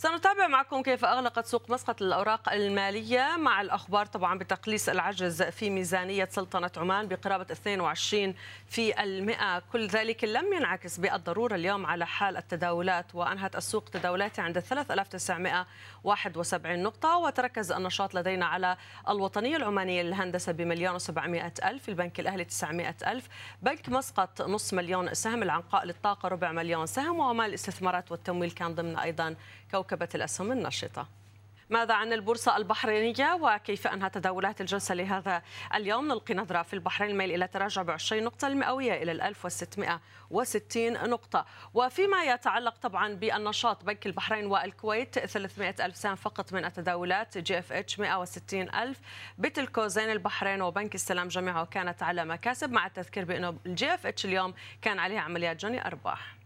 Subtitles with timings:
[0.00, 6.28] سنتابع معكم كيف أغلقت سوق مسقط الأوراق المالية مع الأخبار طبعا بتقليص العجز في ميزانية
[6.30, 8.34] سلطنة عمان بقرابة 22
[8.68, 9.62] في المئة.
[9.72, 17.16] كل ذلك لم ينعكس بالضرورة اليوم على حال التداولات وأنهت السوق تداولاتها عند 3971 نقطة
[17.16, 18.76] وتركز النشاط لدينا على
[19.08, 23.28] الوطنية العمانية للهندسة بمليون و700 ألف البنك الأهلي 900 ألف
[23.62, 28.98] بنك مسقط نص مليون سهم العنقاء للطاقة ربع مليون سهم وعمان الاستثمارات والتمويل كان ضمن
[28.98, 29.34] أيضا
[29.70, 31.06] كوكبة الأسهم النشطة.
[31.70, 35.42] ماذا عن البورصة البحرينية؟ وكيف أنهى تداولات الجلسة لهذا
[35.74, 37.10] اليوم؟ نلقي نظرة في البحرين.
[37.10, 41.46] الميل إلى تراجع ب 20 نقطة المئوية إلى 1660 نقطة.
[41.74, 47.38] وفيما يتعلق طبعا بالنشاط بنك البحرين والكويت 300 ألف سهم فقط من التداولات.
[47.38, 48.98] GFH 160 ألف.
[49.38, 54.98] بتلكو البحرين وبنك السلام جميعه كانت على مكاسب مع التذكير بأنه ال GFH اليوم كان
[54.98, 56.37] عليها عمليات جني أرباح.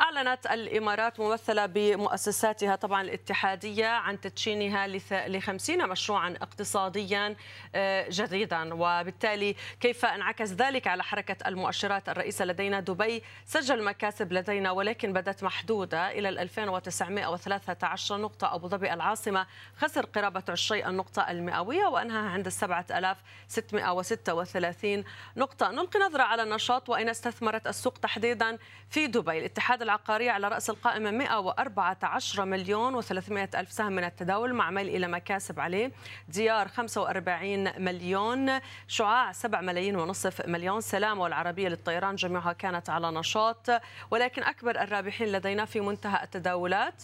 [0.00, 4.86] أعلنت الإمارات ممثلة بمؤسساتها طبعا الاتحادية عن تدشينها
[5.28, 7.36] ل 50 مشروعا اقتصاديا
[7.74, 8.74] آه، جديدا.
[8.74, 15.42] وبالتالي كيف انعكس ذلك على حركة المؤشرات؟ الرئيسة لدينا دبي سجل مكاسب لدينا ولكن بدت
[15.42, 18.54] محدودة إلى 2913 نقطة.
[18.54, 19.46] أبو ظبي العاصمة
[19.76, 25.04] خسر قرابة 20 النقطة المئوية وأنهى عند 7636
[25.36, 25.70] نقطة.
[25.70, 28.58] نلقي نظرة على النشاط وأين استثمرت السوق تحديدا
[28.90, 29.38] في دبي.
[29.38, 35.08] الاتحاد العقارية على رأس القائمة 114 مليون و300 ألف سهم من التداول مع ميل إلى
[35.08, 35.92] مكاسب عليه.
[36.28, 38.60] ديار 45 مليون.
[38.88, 40.80] شعاع 7 ملايين ونصف مليون.
[40.80, 43.70] سلام والعربية للطيران جميعها كانت على نشاط.
[44.10, 47.02] ولكن أكبر الرابحين لدينا في منتهى التداولات.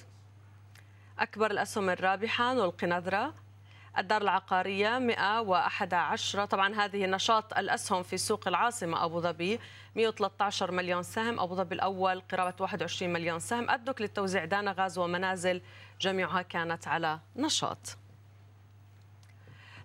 [1.19, 3.34] أكبر الأسهم الرابحة نلقي نظرة
[3.98, 9.61] الدار العقارية 111 طبعا هذه نشاط الأسهم في سوق العاصمة أبو ظبي.
[9.94, 11.41] 113 مليون سهم.
[11.41, 13.70] أبو ظبي الأول قرابة 21 مليون سهم.
[13.70, 15.61] أدنوك للتوزيع دانا غاز ومنازل.
[16.00, 17.96] جميعها كانت على نشاط.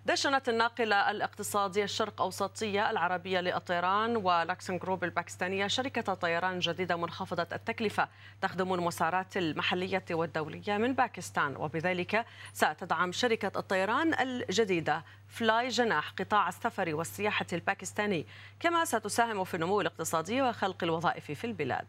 [0.06, 7.46] دشنت الناقلة الاقتصادية الشرق أوسطية العربية للطيران و Lakson Group الباكستانية شركة طيران جديدة منخفضة
[7.52, 8.08] التكلفة.
[8.40, 16.94] تخدم المسارات المحلية والدولية من باكستان وبذلك ستدعم شركة الطيران الجديدة Fly Jinnah قطاع السفر
[16.94, 18.26] والسياحة الباكستاني.
[18.60, 21.86] كما ستساهم في النمو الاقتصادي وخلق الوظائف في البلاد.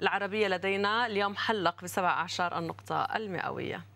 [0.00, 3.89] العربية لدينا اليوم حلق بسبع أعشار النقطة المئوية.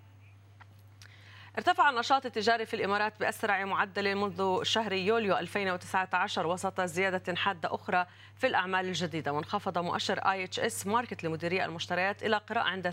[1.59, 8.07] ارتفع النشاط التجاري في الإمارات بأسرع معدل منذ شهر يوليو 2019 وسط زيادة حادة أخرى
[8.39, 9.33] في الأعمال الجديدة.
[9.33, 12.87] وانخفض مؤشر IHS Markit لمديري المشتريات إلى قراءة عند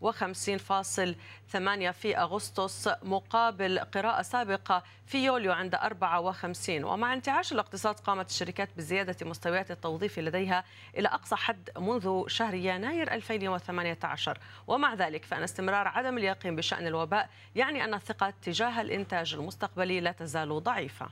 [0.00, 1.16] 3
[1.86, 8.68] و50.8 في أغسطس مقابل قراءة سابقة في يوليو عند 54 ومع انتعاش الاقتصاد قامت الشركات
[8.76, 10.64] بزيادة مستويات التوظيف لديها
[10.98, 17.30] إلى أقصى حد منذ شهر يناير 2018 ومع ذلك فإن استمرار عدم اليقين بشأن الوباء
[17.54, 21.08] يعني أن الثقة تجاه الإنتاج المستقبلي لا تزال ضعيفة.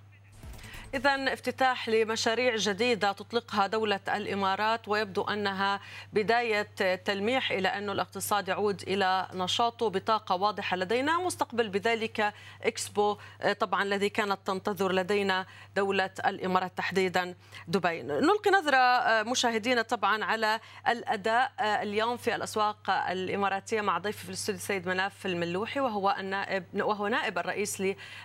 [0.95, 5.81] إذا افتتاح لمشاريع جديدة تطلقها دولة الإمارات ويبدو أنها
[6.13, 6.69] بداية
[7.05, 13.17] تلميح إلى أن الاقتصاد يعود إلى نشاطه بطاقة واضحة لدينا مستقبل بذلك إكسبو
[13.61, 15.47] طبعا الذي كانت تنتظر لدينا
[15.77, 17.35] دولة الإمارات تحديدا
[17.69, 18.03] دبي.
[18.03, 24.89] نلقي نظرة مشاهدينا طبعا على الأداء اليوم في الأسواق الإماراتية مع ضيفي في الاستوديو السيد
[24.89, 27.83] مناف الملوحي وهو النائب وهو نائب الرئيس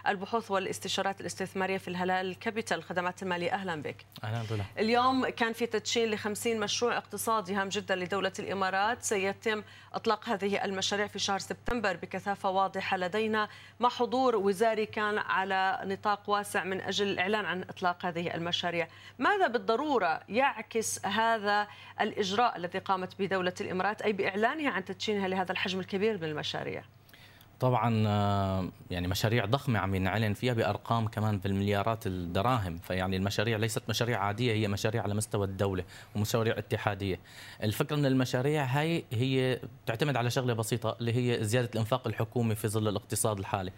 [0.07, 4.06] للبحوث والاستشارات الاستثمارية في الهلال الكبير كابيتال الخدمات المالية أهلا بك.
[4.24, 4.64] أهلا بلا.
[4.80, 9.03] اليوم كان في تدشين ل 50 مشروع اقتصادي هام جدا لدولة الإمارات.
[9.03, 13.50] سيتم إطلاق هذه المشاريع في شهر سبتمبر بكثافة واضحة لدينا.
[13.80, 18.88] مع حضور وزاري كان على نطاق واسع من أجل الإعلان عن إطلاق هذه المشاريع.
[19.19, 21.68] ماذا بالضرورة يعكس هذا
[22.02, 26.84] الإجراء الذي قامت به دولة الإمارات أي بإعلانها عن تدشينها لهذا الحجم الكبير من المشاريع؟
[27.59, 32.78] طبعا آه، يعني مشاريع ضخمة عم ينعلن فيها بأرقام كمان بالمليارات الدراهم.
[32.78, 35.84] فيعني المشاريع ليست مشاريع عادية هي مشاريع على مستوى الدولة
[36.16, 37.19] ومشاريع اتحادية.
[37.63, 42.68] الفكرة إن المشاريع هاي هي تعتمد على شغلة بسيطة اللي هي زيادة الإنفاق الحكومي في
[42.68, 43.72] ظل الاقتصاد الحالي.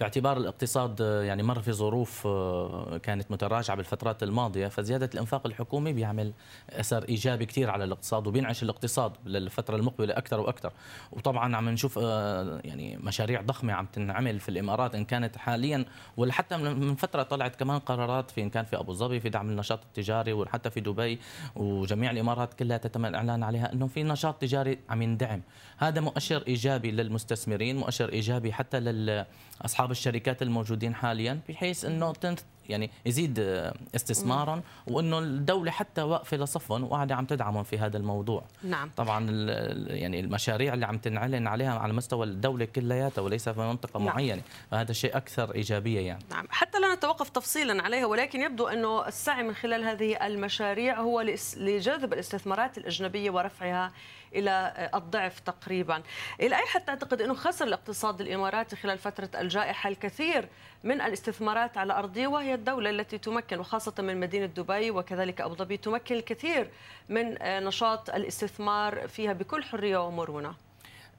[0.00, 5.92] باعتبار الاقتصاد آه، يعني مر في ظروف آه، كانت متراجعة بالفترات الماضية فزيادة الإنفاق الحكومي
[5.92, 6.32] بيعمل
[6.70, 10.72] أثر إيجابي كثير على الاقتصاد وبينعش الاقتصاد للفترة المقبلة أكثر وأكثر.
[11.12, 15.84] وطبعا عم نشوف يعني مشاريع ضخمة عم تنعمل في الإمارات إن كانت حاليا
[16.16, 19.82] ولحتى من فترة طلعت كمان قرارات في إن كان في أبو ظبي في دعم النشاط
[19.82, 21.18] التجاري وحتى في دبي
[21.56, 25.42] وجميع الإمارات كلها تتم الإعلان عليها إنه في نشاط تجاري عم يندعم.
[25.78, 32.12] هذا مؤشر إيجابي للمستثمرين مؤشر إيجابي حتى لاصحاب الشركات الموجودين حاليا بحيث إنه
[32.68, 33.38] يعني يزيد
[33.94, 38.44] استثمارا وإنه الدولة حتى واقفة لصفهم وقاعدة عم تدعمهم في هذا الموضوع.
[38.62, 38.90] نعم.
[38.96, 39.30] طبعا
[39.86, 44.06] يعني المشاريع اللي عم تنعلن عليها على مستوى الدولة كلياتها وليس في منطقة نعم.
[44.06, 46.24] معينة فهذا شيء أكثر إيجابية يعني.
[46.30, 46.46] نعم.
[46.50, 51.20] حتى لا نتوقف تفصيلا عليها ولكن يبدو إنه السعي من خلال هذه المشاريع هو
[51.56, 53.92] لجذب الاستثمارات الأجنبية ورفعها
[54.34, 56.02] إلى الضعف تقريبا.
[56.40, 60.48] إلى أي حد تعتقد أنه خسر الاقتصاد الإماراتي خلال فترة الجائحة الكثير
[60.84, 65.76] من الاستثمارات على أرضه وهي الدولة التي تمكن وخاصة من مدينة دبي وكذلك أبو ظبي
[65.76, 66.70] تمكن الكثير
[67.08, 70.65] من نشاط الاستثمار فيها بكل حرية ومرونة.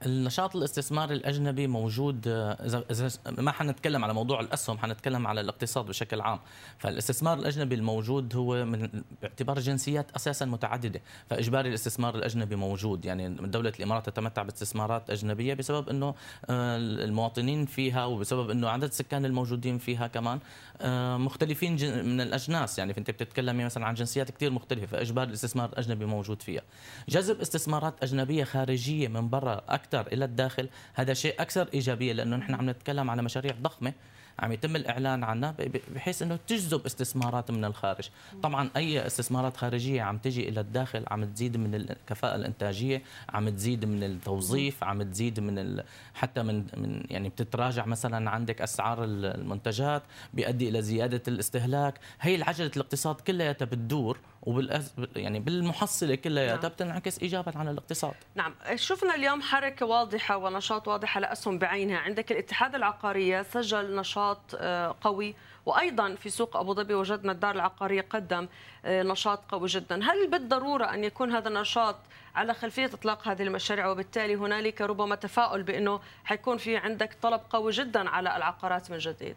[0.05, 6.21] النشاط الاستثماري الأجنبي موجود اذا إذا ما حنتكلم على موضوع الأسهم حنتكلم على الاقتصاد بشكل
[6.21, 6.39] عام.
[6.77, 8.89] فالاستثمار الأجنبي الموجود هو من
[9.21, 13.05] باعتبار جنسيات أساسا متعددة فإجباري الاستثمار الأجنبي موجود.
[13.05, 16.15] يعني دولة الإمارات تتمتع باستثمارات أجنبية بسبب إنه
[16.49, 20.39] آه، المواطنين فيها وبسبب إنه عدد السكان الموجودين فيها كمان
[20.81, 21.73] آه، مختلفين
[22.05, 22.79] من الأجناس.
[22.79, 26.61] يعني انت بتتكلمي مثلا عن جنسيات كثير مختلفة فإجباري الاستثمار الأجنبي موجود فيها.
[27.09, 30.69] جذب استثمارات أجنبية خارجية من برا أكثر إلى الداخل.
[30.93, 33.93] هذا شيء أكثر إيجابية لأنه نحن عم نتكلم على مشاريع ضخمة
[34.39, 35.55] عم يتم الإعلان عنها
[35.95, 38.09] بحيث إنه تجذب استثمارات من الخارج.
[38.43, 43.85] طبعا أي استثمارات خارجية عم تجي إلى الداخل عم تزيد من الكفاءة الإنتاجية عم تزيد
[43.85, 50.69] من التوظيف عم تزيد من حتى من من يعني بتتراجع مثلا عندك أسعار المنتجات بيؤدي
[50.69, 51.99] إلى زيادة الاستهلاك.
[52.21, 54.93] هي العجلة الاقتصاد كلها بتدور وبالأز...
[55.15, 56.69] يعني بالمحصلة كلها نعم.
[56.69, 58.13] بتنعكس ايجابا على الاقتصاد.
[58.35, 61.97] نعم شفنا اليوم حركة واضحة ونشاط واضح لاسهم بعينها.
[61.97, 65.35] عندك الاتحاد العقارية سجل نشاط آه، قوي
[65.65, 68.47] وأيضا في سوق أبو ظبي وجدنا الدار العقارية قدم
[68.85, 70.03] آه، نشاط قوي جدا.
[70.03, 71.95] هل بالضرورة أن يكون هذا النشاط
[72.35, 77.71] على خلفية إطلاق هذه المشاريع؟ وبالتالي هنالك ربما تفاؤل بأنه حيكون في عندك طلب قوي
[77.71, 79.35] جدا على العقارات من جديد.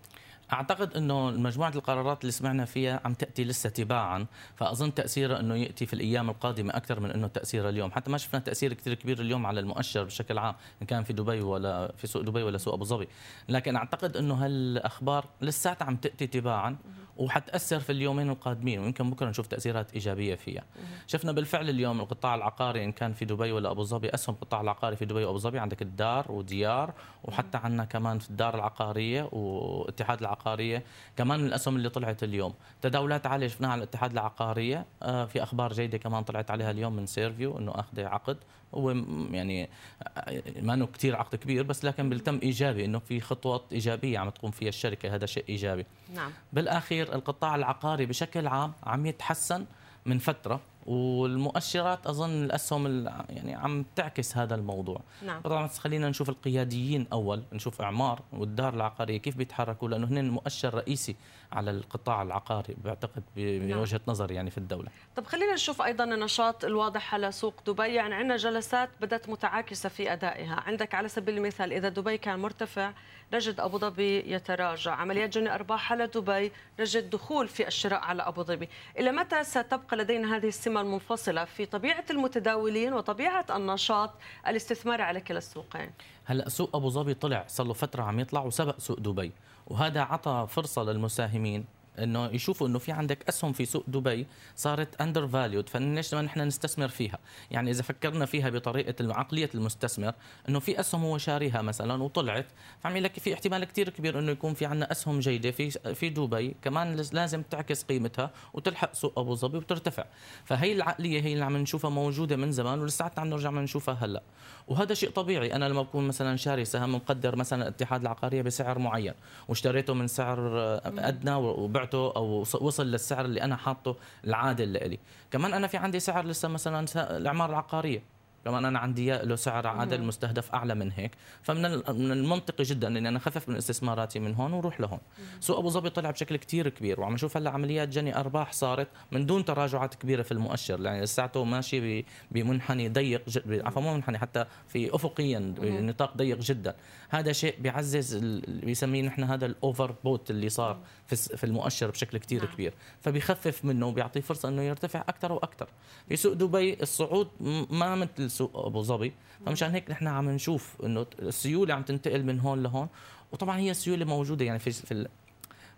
[0.52, 4.26] أعتقد إنه مجموعة القرارات اللي سمعنا فيها عم تأتي لسه تباعا
[4.56, 7.90] فأظن تاثيرها إنه يأتي في الأيام القادمة أكثر من إنه تاثيرها اليوم.
[7.90, 11.40] حتى ما شفنا تأثير كثير كبير اليوم على المؤشر بشكل عام إن كان في دبي
[11.40, 13.08] ولا في سوق دبي ولا سوق أبو ظبي.
[13.48, 16.76] لكن أعتقد إنه هالأخبار لساتها عم تأتي تباعا.
[17.20, 20.64] وحتأثر في اليومين القادمين ويمكن بكرة نشوف تأثيرات إيجابية فيها.
[21.06, 24.96] شفنا بالفعل اليوم القطاع العقاري إن كان في دبي ولا أبو ظبي أسهم القطاع العقاري
[24.96, 26.92] في دبي وأبو ظبي عندك الدار وديار
[27.24, 30.84] وحتى عندنا كمان في الدار العقارية واتحاد العقارية
[31.16, 32.54] كمان من الأسهم اللي طلعت اليوم.
[32.82, 37.06] تداولات عالية شفناها على الاتحاد العقارية آه، في أخبار جيدة كمان طلعت عليها اليوم من
[37.06, 38.36] سيرفيو إنه أخذ عقد.
[38.74, 38.90] هو
[39.30, 39.68] يعني
[40.16, 44.30] آه، ما إنه كثير عقد كبير بس لكن بالتم إيجابي إنه في خطوات إيجابية عم
[44.30, 45.86] تقوم فيها الشركة هذا شيء إيجابي.
[46.14, 46.30] نعم.
[46.52, 49.64] بالأخير القطاع العقاري بشكل عام عم يتحسن
[50.06, 55.00] من فترة والمؤشرات أظن الاسهم يعني عم تعكس هذا الموضوع.
[55.26, 55.40] نعم.
[55.40, 61.16] طبعا خلينا نشوف القياديين أول نشوف أعمار والدار العقارية كيف بيتحركوا لأنه هن مؤشر رئيسي
[61.52, 64.02] على القطاع العقاري بعتقد بوجهه نعم.
[64.08, 64.88] نظر يعني في الدولة.
[65.16, 67.94] طب خلينا نشوف أيضا النشاط الواضح على سوق دبي.
[67.94, 70.60] يعني عندنا جلسات بدأت متعاكسة في أدائها.
[70.66, 72.92] عندك على سبيل المثال إذا دبي كان مرتفع
[73.32, 74.94] نجد أبو ظبي يتراجع.
[74.94, 78.68] عمليات جني أرباح على دبي نجد دخول في الشراء على أبو ظبي.
[78.98, 84.10] إلى متى ستبقى لدينا هذه السمة المنفصلة في طبيعة المتداولين وطبيعة النشاط
[84.46, 85.90] الاستثماري على كلا السوقين؟
[86.24, 89.32] هلأ سوق أبو ظبي طلع صار له فترة عم يطلع وسبق سوق دبي.
[89.70, 91.79] وهذا عطى فرصة للمساهمين.
[92.02, 94.26] إنه يشوفوا إنه في عندك أسهم في سوق دبي
[94.56, 97.18] صارت undervalued فليش ما نحن نستثمر فيها.
[97.50, 100.12] يعني إذا فكرنا فيها بطريقة عقلية المستثمر
[100.48, 102.46] إنه في أسهم هو شاريها مثلا وطلعت
[102.80, 106.56] فعم لك في احتمال كثير كبير إنه يكون في عندنا أسهم جيدة في في دبي
[106.62, 110.04] كمان لازم تعكس قيمتها وتلحق سوق أبو ظبي وترتفع.
[110.44, 114.22] فهي العقلية هي اللي عم نشوفها موجودة من زمان ولساتنا عم نرجع نشوفها هلأ.
[114.68, 115.54] وهذا شيء طبيعي.
[115.54, 119.14] أنا لما بكون مثلا شاري سهم مقدر مثلا الاتحاد العقارية بسعر معين
[119.48, 120.40] واشتريته من سعر
[120.84, 124.98] أدنى وبعته أو وصل للسعر اللي أنا حاطه العادل لإلي
[125.30, 128.02] كمان أنا في عندي سعر لسه مثلا الأعمار العقارية.
[128.44, 131.12] كمان أنا عندي له سعر عادل مستهدف أعلى من هيك.
[131.42, 135.00] فمن من المنطقي جدا إني أنا أخفف من استثماراتي من هون وأروح لهون.
[135.40, 139.26] سوق أبو ظبي طلع بشكل كثير كبير وعم نشوف هلأ عمليات جني أرباح صارت من
[139.26, 140.80] دون تراجعات كبيرة في المؤشر.
[140.80, 146.74] يعني لساته ماشي بمنحني ضيق عفوا مو منحني حتى في افقيا بنطاق ضيق جدا.
[147.08, 148.16] هذا شيء بيعزز
[148.48, 152.54] بيسميه نحن هذا الأوفر بوت اللي صار في المؤشر بشكل كثير نعم.
[152.54, 152.74] كبير.
[153.00, 155.68] فبيخفف منه وبيعطيه فرصة إنه يرتفع أكثر وأكثر.
[156.08, 157.28] في سوق دبي الصعود
[157.70, 159.12] ما مثل سوق أبو ظبي.
[159.46, 162.88] فمشان هيك نحن عم نشوف إنه السيولة عم تنتقل من هون لهون.
[163.32, 165.08] وطبعا هي السيولة موجودة يعني في في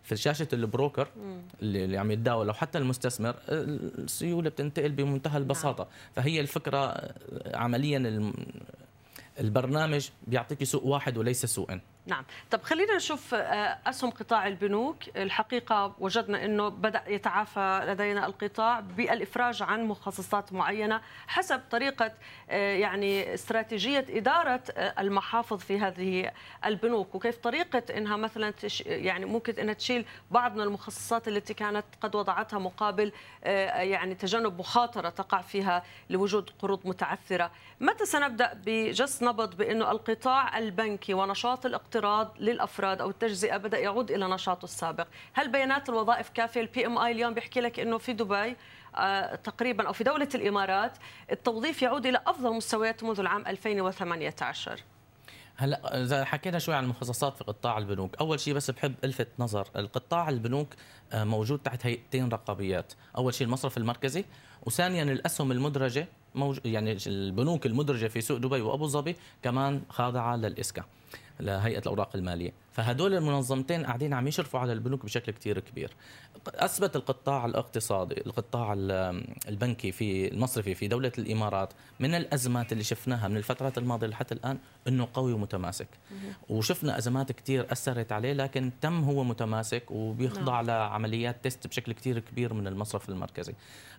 [0.02, 1.08] في شاشة البروكر
[1.62, 5.88] اللي, اللي عم يتداول أو حتى المستثمر السيولة بتنتقل بمنتهى البساطة.
[6.16, 7.10] فهي الفكرة
[7.54, 8.32] عمليا
[9.40, 12.24] البرنامج بيعطيك سوق واحد وليس سوقين نعم.
[12.50, 14.96] طب خلينا نشوف آه، أسهم قطاع البنوك.
[15.16, 22.12] الحقيقة وجدنا أنه بدأ يتعافى لدينا القطاع بالإفراج عن مخصصات معينة حسب طريقة
[22.50, 26.32] آه، يعني استراتيجية إدارة آه، المحافظ في هذه
[26.64, 27.14] البنوك.
[27.14, 28.52] وكيف طريقة أنها مثلا
[28.86, 35.08] يعني ممكن أنها تشيل بعض من المخصصات التي كانت قد وضعتها مقابل يعني تجنب مخاطرة
[35.08, 37.50] تقع فيها لوجود قروض متعثرة.
[37.80, 44.10] متى سنبدأ بجس نبض بأنه القطاع البنكي ونشاط الاقتصاد الاقتراض للأفراد أو التجزئة بدأ يعود
[44.10, 48.56] إلى نشاطه السابق، هل بيانات الوظائف كافية؟ ال PMI اليوم بيحكي لك إنه في دبي
[48.96, 50.92] آه تقريبا أو في دولة الإمارات
[51.30, 54.80] التوظيف يعود إلى أفضل مستويات منذ العام 2018
[55.56, 59.68] هلا إذا حكينا شوي عن المخصصات في قطاع البنوك، أول شيء بس بحب ألفت نظر،
[59.76, 60.68] القطاع البنوك
[61.12, 64.24] آه، موجود تحت هيئتين رقابيات، أول شيء المصرف المركزي
[64.62, 70.84] وثانيا الأسهم المدرجة موجود يعني البنوك المدرجة في سوق دبي وأبو ظبي كمان خاضعة للإسكا.
[71.40, 72.52] لهيئة الأوراق المالية.
[72.72, 75.90] فهدول المنظمتين قاعدين عم يشرفوا على البنوك بشكل كثير كبير.
[76.46, 78.74] أثبت القطاع الاقتصادي القطاع
[79.48, 84.58] البنكي في المصرفي في دولة الإمارات من الأزمات اللي شفناها من الفترات الماضية لحتى الآن
[84.88, 85.88] إنه قوي ومتماسك.
[86.48, 90.66] وشفنا أزمات كثير أثرت عليه لكن تم هو متماسك وبيخضع نعم.
[90.66, 93.54] لعمليات تيست بشكل كثير كبير من المصرف المركزي.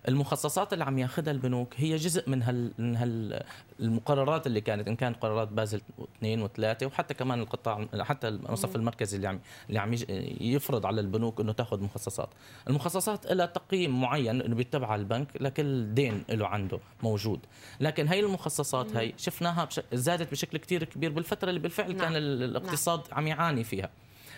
[0.08, 3.42] المخصصات اللي عم ياخذها البنوك هي جزء من هال من هال
[3.80, 5.80] المقررات اللي كانت إن كان قرارات بازل
[6.16, 9.94] اثنين وثلاثة وحتى كمان القطاع حتى المصرف المركزي اللي عم اللي عم
[10.40, 12.28] يفرض على البنوك إنه تاخذ مخصصات.
[12.68, 17.40] المخصصات لها تقييم معين إنه بيتبعها البنك لكل دين له عنده موجود
[17.80, 19.80] لكن هي المخصصات هي شفناها بش...
[19.92, 22.00] زادت بشكل كثير كبير بالفترة اللي بالفعل نعم.
[22.00, 23.18] كان الاقتصاد نعم.
[23.18, 23.90] عم يعاني فيها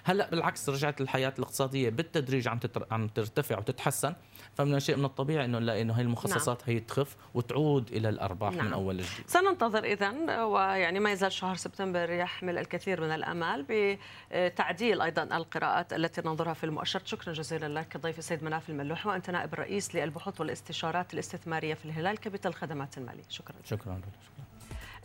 [0.04, 2.86] هلأ بالعكس رجعت الحياة الاقتصادية بالتدريج عم تتر...
[2.90, 4.14] عم ترتفع وتتحسن
[4.56, 6.76] فمن الشيء من الطبيعي إنه نلاقي إنه هي المخصصات نعم.
[6.76, 8.66] هي تخف وتعود إلى الأرباح نعم.
[8.66, 9.26] من أول جديد.
[9.26, 16.20] سننتظر اذا ويعني ما يزال شهر سبتمبر يحمل الكثير من الأمال بتعديل أيضا القراءات التي
[16.20, 17.02] ننظرها في المؤشر.
[17.04, 22.18] شكرا جزيلا لك ضيف السيد مناف الملوح وأنت نائب الرئيس للبحوث والاستشارات الاستثمارية في الهلال
[22.18, 23.24] كابيتال الخدمات المالية.
[23.28, 23.56] شكرا.
[23.64, 24.46] شكرا, شكرا.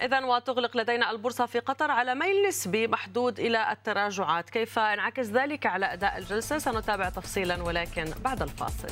[0.01, 4.49] إذا وتغلق لدينا البورصة في قطر على ميل نسبي محدود إلى التراجعات.
[4.49, 8.87] كيف انعكس ذلك على أداء الجلسة؟ سنتابع تفصيلا ولكن بعد الفاصل.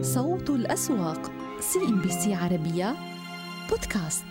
[0.00, 2.94] صوت الأسواق CNBC عربية
[3.70, 4.24] بودكاست.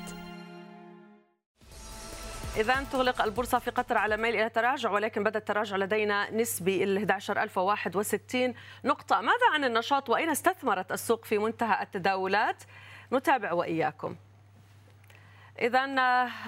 [2.58, 6.98] إذا تغلق البورصة في قطر على ميل إلى تراجع ولكن بدأ التراجع لدينا نسبي ال
[6.98, 8.54] 11061
[8.86, 12.64] نقطة ماذا عن النشاط؟ وأين استثمرت السوق في منتهى التداولات؟
[13.14, 14.16] نتابع وإياكم.
[15.62, 15.86] إذا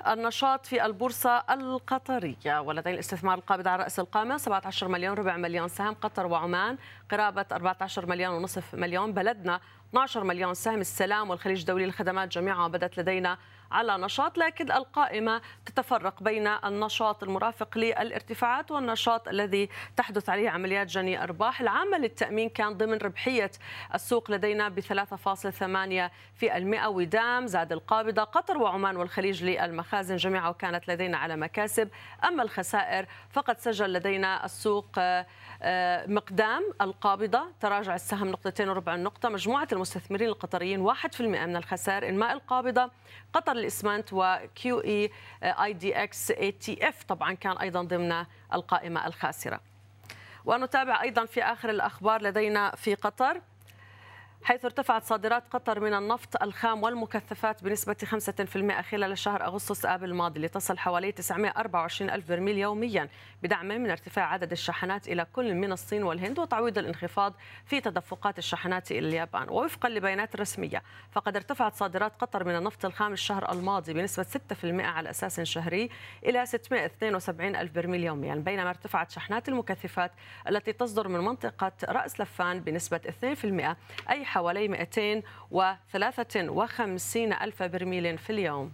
[0.08, 2.62] النشاط في البورصة القطرية.
[2.62, 6.78] ولدينا الاستثمار القابض على رأس القامة 17 مليون ربع مليون سهم قطر وعمان.
[7.12, 9.14] قرابة 14 مليون ونصف مليون.
[9.14, 10.80] بلدنا 12 مليون سهم.
[10.80, 13.38] السلام والخليج الدولي للخدمات جميعها بدت لدينا
[13.74, 21.24] على نشاط لكن القائمة تتفرق بين النشاط المرافق للارتفاعات والنشاط الذي تحدث عليه عمليات جني
[21.24, 21.62] أرباح.
[21.62, 23.52] العامة للتأمين كان ضمن ربحية
[23.94, 26.88] السوق لدينا ب 3.8 في المئة.
[26.88, 31.90] ودام زاد القابضة قطر وعمان والخليج للمخازن جميعها وكانت لدينا على مكاسب.
[32.24, 35.26] أما الخسائر فقد سجل لدينا السوق آه،
[36.08, 37.44] مقدام القابضة.
[37.60, 39.30] تراجع السهم نقطتين وربع النقطة.
[39.30, 42.92] مجموعة المستثمرين القطريين 1% من الخسائر إنماء القابضة.
[43.34, 45.10] قطر الإسمنت وكيو إي
[45.44, 49.60] آي دي إكس إي تي إف طبعا كان أيضا ضمن القائمة الخاسرة.
[50.46, 53.42] ونتابع أيضا في آخر الأخبار لدينا في قطر.
[54.44, 60.40] حيث ارتفعت صادرات قطر من النفط الخام والمكثفات بنسبة 5% خلال شهر أغسطس آب الماضي
[60.40, 63.10] لتصل حوالي 924 ألف برميل يوميا
[63.44, 67.34] بدعم من ارتفاع عدد الشاحنات إلى كل من الصين والهند وتعويض الانخفاض
[67.66, 69.50] في تدفقات الشاحنات إلى اليابان.
[69.50, 75.10] ووفقا لبيانات رسمية فقد ارتفعت صادرات قطر من النفط الخام الشهر الماضي بنسبة 6% على
[75.10, 75.90] أساس شهري
[76.26, 80.12] إلى 672 ألف برميل يوميا بينما ارتفعت شحنات المكثفات
[80.50, 83.02] التي تصدر من منطقة رأس لفان بنسبة
[84.06, 88.72] 2% أي حوالي 253 ألف برميل في اليوم.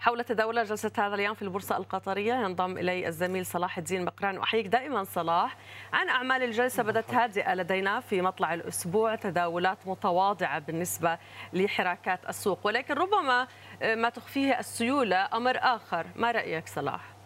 [0.00, 4.66] حول تداول جلسة هذا اليوم في البورصة القطرية ينضم إلي الزميل صلاح الدين مقران وأحييك
[4.66, 5.56] دائما صلاح.
[5.92, 11.18] عن أعمال الجلسة بدت هادئة لدينا في مطلع الأسبوع تداولات متواضعة بالنسبة
[11.52, 12.66] لحراكات السوق.
[12.66, 13.48] ولكن ربما
[13.82, 16.06] ما تخفيه السيولة أمر آخر.
[16.16, 17.19] ما رأيك صلاح؟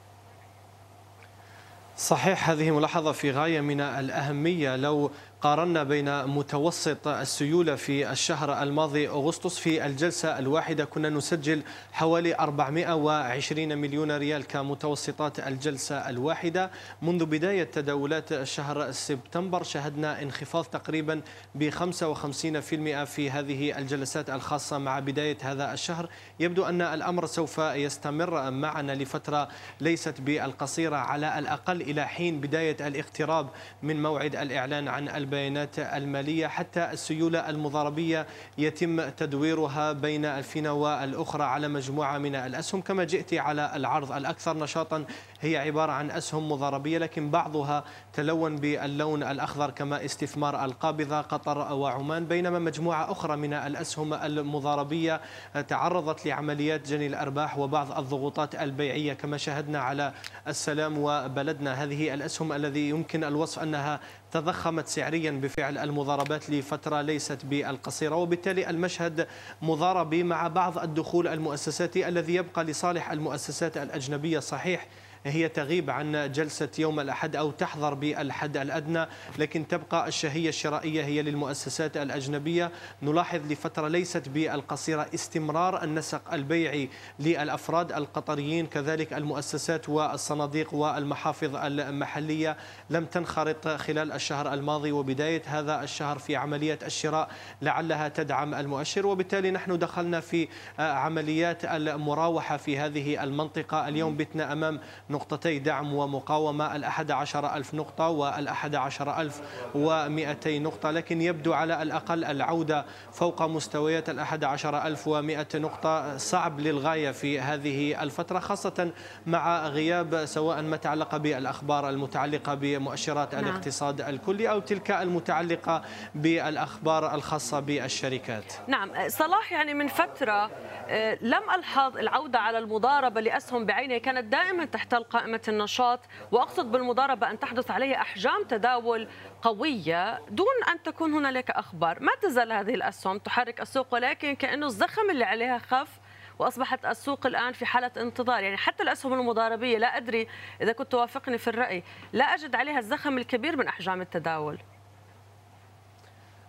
[1.97, 4.77] صحيح هذه ملاحظة في غاية من الأهمية.
[4.77, 5.11] لو
[5.45, 10.85] قارنا بين متوسط السيولة في الشهر الماضي أغسطس في الجلسة الواحدة.
[10.85, 16.71] كنا نسجل حوالي 420 مليون ريال كمتوسطات الجلسة الواحدة.
[17.03, 21.21] منذ بداية تداولات شهر سبتمبر شهدنا انخفاض تقريبا
[21.55, 26.09] ب 55% في هذه الجلسات الخاصة مع بداية هذا الشهر.
[26.41, 29.49] يبدو أن الأمر سوف يستمر معنا لفترة
[29.81, 33.49] ليست بالقصيرة على الأقل إلى حين بداية الاقتراب
[33.83, 38.27] من موعد الإعلان عن البيانات المالية حتى السيولة المضاربية
[38.59, 42.81] يتم تدويرها بين الفينة والأخرى على مجموعة من الأسهم.
[42.81, 45.05] كما جئت على العرض الأكثر نشاطا
[45.41, 52.27] هي عبارة عن أسهم مضاربية لكن بعضها تلون باللون الأخضر كما استثمار القابضة قطر وعمان.
[52.27, 55.21] بينما مجموعة أخرى من الأسهم المضاربية
[55.69, 59.13] تعرضت لعمليات جني الأرباح وبعض الضغوطات البيعية.
[59.13, 60.13] كما شاهدنا على
[60.49, 64.01] السلام وبلدنا هذه الأسهم الذي يمكن الوصف أنها
[64.35, 69.27] تضخمت سعريا بفعل المضاربات لفترة ليست بالقصيرة وبالتالي المشهد
[69.63, 74.39] مضاربي مع بعض الدخول المؤسساتي الذي يبقى لصالح المؤسسات الأجنبية.
[74.39, 74.87] صحيح
[75.27, 79.07] هي تغيب عن جلسة يوم الأحد أو تحضر بالحد الأدنى
[79.39, 82.71] لكن تبقى الشهية الشرائية هي للمؤسسات الأجنبية.
[83.03, 86.89] نلاحظ لفترة ليست بالقصيرة استمرار النسق البيعي
[87.19, 92.57] للأفراد القطريين كذلك المؤسسات والصناديق والمحافظ المحلية.
[92.91, 97.29] لم تنخرط خلال الشهر الماضي وبداية هذا الشهر في عملية الشراء
[97.63, 99.07] لعلها تدعم المؤشر.
[99.07, 103.89] وبالتالي نحن دخلنا في عمليات المراوحة في هذه المنطقة.
[103.89, 104.81] اليوم بتنا أمام
[105.15, 109.41] نقطتي دعم ومقاومة الأحد عشر ألف نقطة والأحد عشر ألف
[109.75, 116.61] ومئتي نقطة لكن يبدو على الأقل العودة فوق مستويات الأحد عشر ألف ومئة نقطة صعب
[116.61, 118.91] للغاية في هذه الفترة خاصة
[119.27, 123.45] مع غياب سواء ما تعلق بالأخبار المتعلقة بمؤشرات نعم.
[123.45, 125.83] الاقتصاد الكلي أو تلك المتعلقة
[126.15, 130.51] بالأخبار الخاصة بالشركات نعم صلاح يعني من فترة
[130.89, 136.01] آه، لم ألحظ العودة على المضاربة لأسهم بعينه كانت دائما تحت قائمة النشاط
[136.33, 139.09] وأقصد بالمضاربة أن تحدث عليها أحجام تداول
[139.43, 142.03] قوية دون أن تكون هنالك أخبار.
[142.03, 146.01] ما تزال هذه الأسهم تحرك السوق ولكن كأنه الزخم اللي عليها خف
[146.39, 148.43] وأصبحت السوق الآن في حالة انتظار.
[148.43, 150.29] يعني حتى الأسهم المضاربية لا أدري
[150.61, 151.83] إذا كنت توافقني في الرأي
[152.13, 154.59] لا أجد عليها الزخم الكبير من أحجام التداول.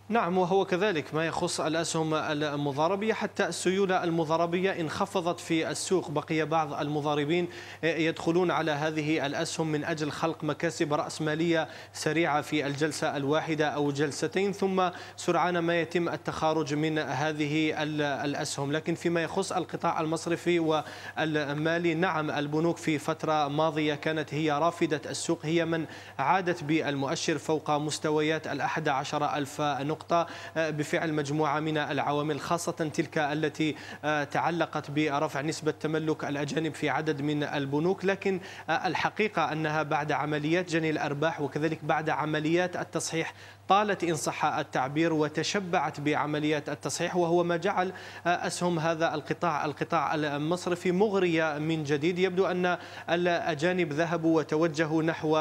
[0.10, 4.72] نعم وهو كذلك ما يخص الأسهم المضاربية حتى السيولة المضاربية.
[4.82, 7.48] انخفضت في السوق بقي بعض المضاربين
[7.84, 14.52] يدخلون على هذه الأسهم من أجل خلق مكاسب رأسمالية سريعة في الجلسة الواحدة أو جلستين
[14.52, 17.84] ثم سرعان ما يتم التخارج من هذه
[18.24, 18.72] الأسهم.
[18.72, 25.40] لكن فيما يخص القطاع المصرفي والمالي نعم البنوك في فترة ماضية كانت هي رافدة السوق
[25.46, 25.86] هي من
[26.20, 29.95] عادت بالمؤشر فوق مستويات الأحد عشر ألف نقطة.
[29.96, 30.28] نقطة
[30.58, 36.90] آه، بفعل مجموعة من العوامل خاصة تلك التي آه، تعلقت برفع نسبة تملك الأجانب في
[36.90, 38.06] عدد من البنوك.
[38.06, 43.34] لكن آه، الحقيقة أنها بعد عمليات جني الأرباح وكذلك بعد عمليات التصحيح
[43.68, 47.92] طالت إن صح التعبير وتشبعت بعمليات التصحيح وهو ما جعل
[48.26, 52.20] أسهم هذا القطاع القطاع المصرفي مغرية من جديد.
[52.20, 52.78] يبدو أن
[53.10, 55.38] الأجانب ذهبوا وتوجهوا نحو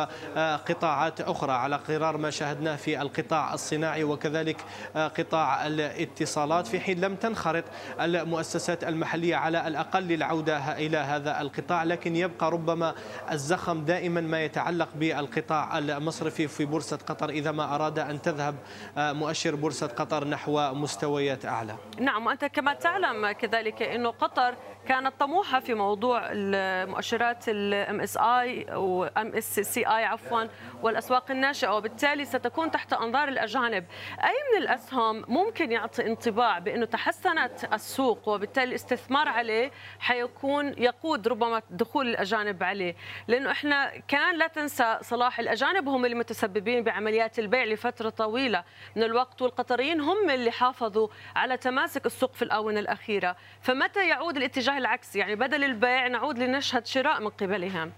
[0.69, 6.67] قطاعات أخرى على قرار ما شاهدناه في القطاع الصناعي وكذلك قطاع الاتصالات.
[6.67, 7.65] في حين لم تنخرط
[8.01, 12.95] المؤسسات المحلية على الأقل للعودة إلى هذا القطاع لكن يبقى ربما
[13.33, 18.55] الزخم دائما ما يتعلق بالقطاع المصرفي في بورصة قطر إذا ما أراد أن أن تذهب
[18.99, 21.77] آه، مؤشر بورصة قطر نحو مستويات أعلى.
[22.01, 24.55] نعم وأنت كما تعلم كذلك أنه قطر
[24.89, 30.45] كانت طموحة في موضوع المؤشرات ال MSI و MSCI عفوا
[30.83, 33.85] والأسواق الناشئة وبالتالي ستكون تحت أنظار الأجانب،
[34.25, 41.63] أي من الأسهم ممكن يعطي انطباع بأنه تحسنت السوق وبالتالي الاستثمار عليه حيكون يقود ربما
[41.71, 42.97] دخول الأجانب عليه،
[43.29, 48.65] لأنه إحنا كان لا تنسى صلاح الأجانب هم المتسببين بعمليات البيع لفترة طويلة
[48.97, 54.79] من الوقت والقطريين هم اللي حافظوا على تماسك السوق في الآونة الأخيرة، فمتى يعود الاتجاه
[54.79, 57.93] العكسي؟ يعني بدل البيع نعود لنشهد شراء من قبلهم.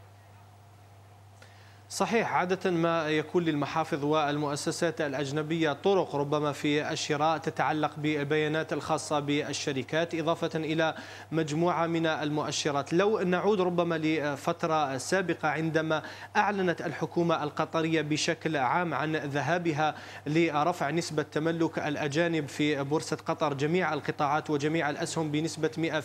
[1.90, 10.14] صحيح عادة ما يكون للمحافظ والمؤسسات الأجنبية طرق ربما في الشراء تتعلق بالبيانات الخاصة بالشركات
[10.14, 10.94] إضافة إلى
[11.33, 12.92] مجموعة من المؤشرات.
[12.92, 16.03] لو نعود ربما لفترة سابقة عندما
[16.37, 19.94] أعلنت الحكومة القطرية بشكل عام عن ذهابها
[20.27, 26.01] لرفع نسبة تملك الأجانب في بورصة قطر جميع القطاعات وجميع الأسهم بنسبة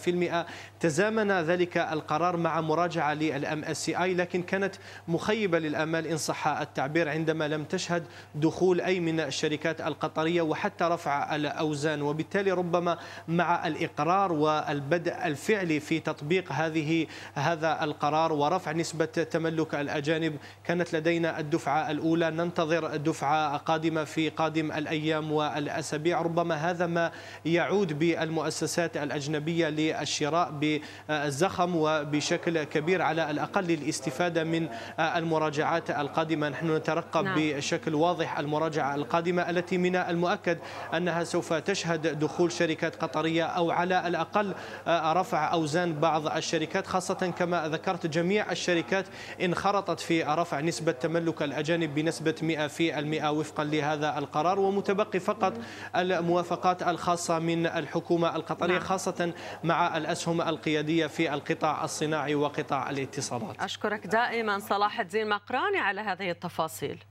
[0.45, 0.45] 100%
[0.79, 4.75] تزامن ذلك القرار مع مراجعة للأم اس آي لكن كانت
[5.07, 8.03] مخيبة الآمال إن صح التعبير عندما لم تشهد
[8.35, 12.01] دخول أي من الشركات القطرية وحتى رفع الأوزان.
[12.01, 20.35] وبالتالي ربما مع الإقرار والبدء الفعلي في تطبيق هذه هذا القرار ورفع نسبة تملك الأجانب
[20.63, 22.29] كانت لدينا الدفعة الأولى.
[22.29, 26.21] ننتظر دفعة قادمة في قادم الأيام والأسابيع.
[26.21, 27.11] ربما هذا ما
[27.45, 34.67] يعود بالمؤسسات الأجنبية للشراء بالزخم وبشكل كبير على الأقل للاستفادة من
[35.61, 37.35] المراجعات القادمة نحن نترقب نعم.
[37.37, 40.57] بشكل واضح المراجعة القادمة التي من المؤكد
[40.93, 44.53] أنها سوف تشهد دخول شركات قطرية أو على الأقل
[44.87, 49.05] رفع أوزان بعض الشركات خاصة كما ذكرت جميع الشركات
[49.41, 52.35] انخرطت في رفع نسبة تملك الأجانب بنسبة
[53.21, 55.53] 100% وفقا لهذا القرار ومتبقي فقط
[55.95, 58.83] الموافقات الخاصة من الحكومة القطرية نعم.
[58.83, 66.01] خاصة مع الأسهم القيادية في القطاع الصناعي وقطاع الاتصالات أشكرك دائما صلاح الدين مقراني على
[66.01, 67.03] هذه التفاصيل.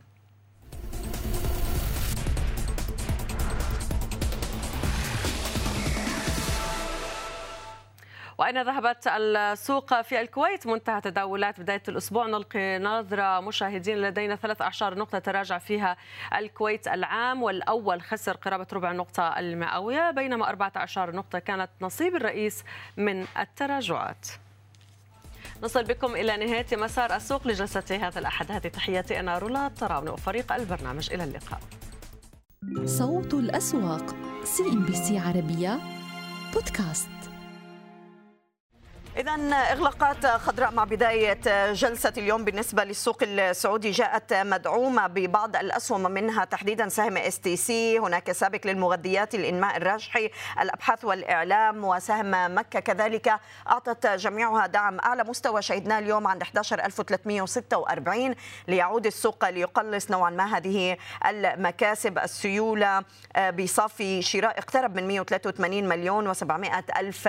[8.38, 12.26] وأين ذهبت السوق في الكويت؟ منتهى تداولات بداية الأسبوع.
[12.26, 15.96] نلقي نظرة مشاهدين لدينا ثلاث أعشار نقطة تراجع فيها
[16.34, 22.64] الكويت العام والأول خسر قرابة ربع نقطة المئوية بينما أربعة أعشار نقطة كانت نصيب الرئيس
[22.96, 24.26] من التراجعات.
[25.62, 28.52] نصل بكم إلى نهاية مسار السوق لجلسة هذا الأحد.
[28.52, 31.60] هذه تحياتي أنا رولا الطراون وفريق البرنامج إلى اللقاء.
[32.84, 35.80] صوت الأسواق CNBC عربية
[36.54, 37.19] بودكاست.
[39.16, 39.32] إذا
[39.72, 46.88] إغلاقات خضراء مع بداية جلسة اليوم بالنسبة للسوق السعودي جاءت مدعومة ببعض الأسهم منها تحديدا
[46.88, 53.34] سهم STC هناك سابك للمغذيات الإنماء الراجحي الأبحاث والإعلام وسهم مكة كذلك
[53.66, 58.34] أعطت جميعها دعم أعلى مستوى شهدناه اليوم عند 11346
[58.68, 60.96] ليعود السوق ليقلص نوعا ما هذه
[61.26, 63.02] المكاسب السيولة
[63.58, 67.28] بصافي شراء اقترب من 183 مليون و700 ألف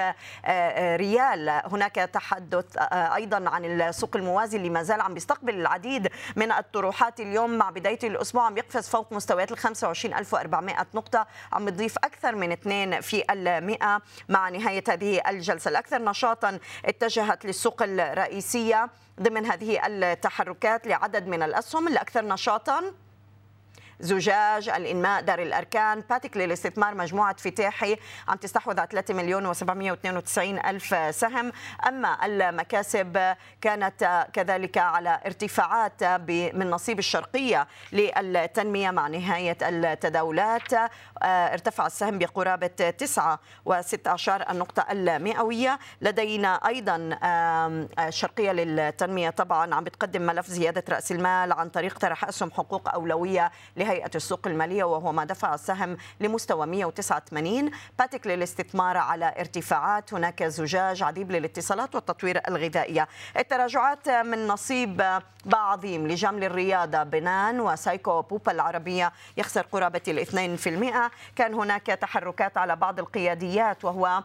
[0.95, 1.70] ريال.
[1.73, 7.19] هناك تحدث آه، أيضا عن السوق الموازي اللي ما زال عم بيستقبل العديد من الطروحات
[7.19, 7.57] اليوم.
[7.57, 13.01] مع بداية الأسبوع عم يقفز فوق مستويات ال 25400 نقطة عم بيضيف أكثر من 2
[13.01, 15.69] في المئة مع نهاية هذه الجلسة.
[15.69, 18.89] الأكثر نشاطا اتجهت للسوق الرئيسية
[19.21, 21.87] ضمن هذه التحركات لعدد من الأسهم.
[21.87, 22.83] الأكثر نشاطا
[24.01, 26.03] زجاج الإنماء دار الأركان.
[26.09, 31.51] باتيك للاستثمار مجموعة فتاحي عم تستحوذ على 3 مليون و792 ألف سهم.
[31.87, 36.03] أما المكاسب كانت كذلك على ارتفاعات
[36.55, 40.73] من نصيب الشرقية للتنمية مع نهاية التداولات.
[41.23, 45.79] ارتفع السهم بقرابة 9 و16 النقطة المئوية.
[46.01, 47.17] لدينا أيضا
[47.99, 53.51] الشرقية للتنمية طبعا عم بتقدم ملف زيادة رأس المال عن طريق طرح أسهم حقوق أولوية
[53.75, 60.13] لهي هيئة السوق المالية وهو ما دفع السهم لمستوى 189 باتك للاستثمار على ارتفاعات.
[60.13, 63.07] هناك زجاج عديد للاتصالات والتطوير الغذائية.
[63.37, 71.11] التراجعات من نصيب بعظيم لجمل الرياضة بنان وسايكو بوبا العربية يخسر قرابة الاثنين في المئة.
[71.35, 74.23] كان هناك تحركات على بعض القياديات وهو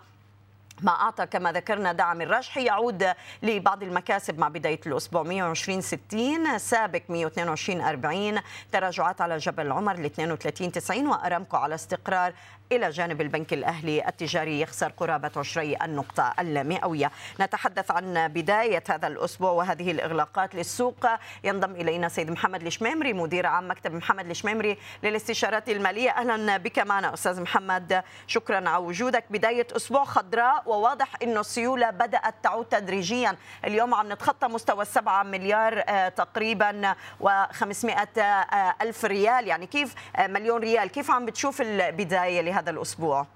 [0.82, 3.12] ما أعطى كما ذكرنا دعم الرجحي يعود
[3.42, 5.22] لبعض المكاسب مع بداية الأسبوع.
[5.22, 8.40] 120 60 سابق 122 40
[8.72, 12.32] تراجعات على جبل عمر ل 32 90 وأرامكو على استقرار
[12.72, 17.10] إلى جانب البنك الأهلي التجاري يخسر قرابة 20 النقطة المئوية.
[17.40, 21.06] نتحدث عن بداية هذا الأسبوع وهذه الإغلاقات للسوق.
[21.44, 26.10] ينضم إلينا سيد محمد الشميمري مدير عام مكتب محمد الشميمري للاستشارات المالية.
[26.10, 28.02] أهلا بك معنا أستاذ محمد.
[28.26, 29.24] شكرا على وجودك.
[29.30, 33.36] بداية أسبوع خضراء وواضح أنه السيولة بدأت تعود تدريجيا.
[33.64, 39.46] اليوم عم نتخطى مستوى السبعة مليار آه، تقريبا و500 آه، ألف ريال.
[39.48, 43.26] يعني كيف آه، مليون ريال؟ كيف عم بتشوف البداية هذا الأسبوع؟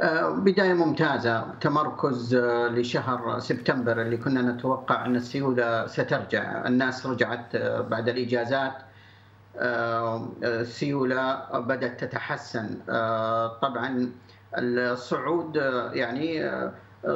[0.00, 1.54] آه، بداية ممتازة.
[1.60, 6.66] تمركز آه، لشهر سبتمبر اللي كنا نتوقع أن السيولة سترجع.
[6.66, 8.72] الناس رجعت آه، بعد الإجازات.
[10.42, 12.78] السيولة بدأت تتحسن.
[13.62, 14.12] طبعا
[14.58, 15.56] الصعود
[15.92, 16.50] يعني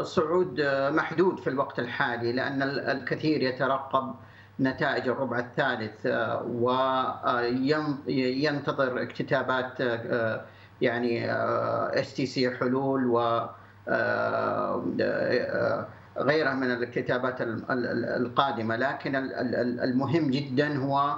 [0.03, 0.61] صعود
[0.95, 4.15] محدود في الوقت الحالي لأن الكثير يترقب
[4.61, 6.07] نتائج الربع الثالث
[8.07, 9.79] وينتظر اكتتابات
[10.81, 11.33] يعني
[12.01, 13.47] STC حلول و
[16.19, 18.77] غيرها من الاكتتابات القادمة.
[18.77, 19.17] لكن
[19.83, 21.17] المهم جدا هو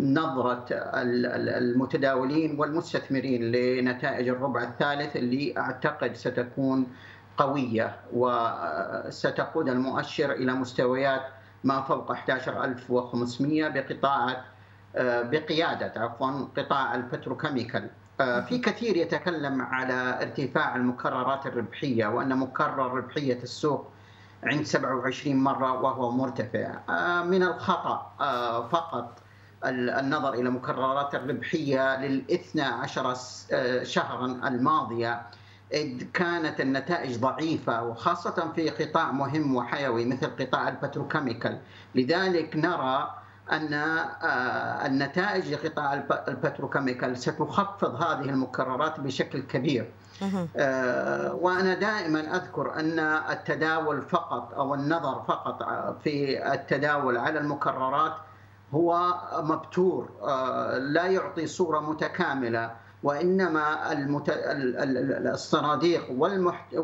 [0.00, 0.64] نظرة
[1.58, 6.86] المتداولين والمستثمرين لنتائج الربع الثالث اللي أعتقد ستكون
[7.36, 11.22] قوية وستقود المؤشر إلى مستويات
[11.64, 14.44] ما فوق 11500 بقطاع
[15.00, 17.90] بقيادة عفوا قطاع البتروكيميكال.
[18.18, 23.90] في كثير يتكلم على ارتفاع المكررات الربحية وأن مكرر ربحية السوق
[24.44, 26.70] عند 27 مرة وهو مرتفع.
[27.22, 28.12] من الخطأ
[28.72, 29.18] فقط
[29.64, 33.14] النظر إلى مكررات الربحية للاثنى عشر
[33.82, 35.22] شهرا الماضية.
[35.74, 41.58] إذ كانت النتائج ضعيفة وخاصة في قطاع مهم وحيوي مثل قطاع ال petrochemical.
[41.94, 43.14] لذلك نرى
[43.52, 43.74] أن
[44.86, 45.94] النتائج لقطاع
[46.28, 49.90] ال petrochemical ستخفض هذه المكررات بشكل كبير.
[51.34, 52.98] وأنا دائما أذكر أن
[53.30, 55.62] التداول فقط أو النظر فقط
[56.02, 58.12] في التداول على المكررات
[58.74, 60.10] هو مبتور
[60.78, 62.83] لا يعطي صورة متكاملة.
[63.04, 64.24] وإنما المت...
[65.36, 66.74] الصناديق والمحت...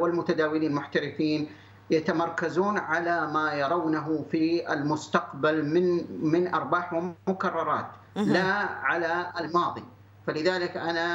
[0.00, 1.48] والمتداولين المحترفين
[1.90, 5.84] يتمركزون على ما يرونه في المستقبل من
[6.32, 8.52] من أرباح ومكررات لا
[8.84, 9.84] على الماضي.
[10.26, 11.06] فلذلك أنا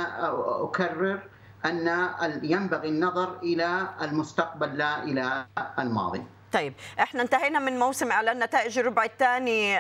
[0.64, 1.20] أكرر
[1.66, 5.46] أن ينبغي النظر إلى المستقبل لا إلى
[5.80, 6.24] الماضي.
[6.56, 9.78] طيب إحنا انتهينا من موسم إعلان نتائج الربع الثاني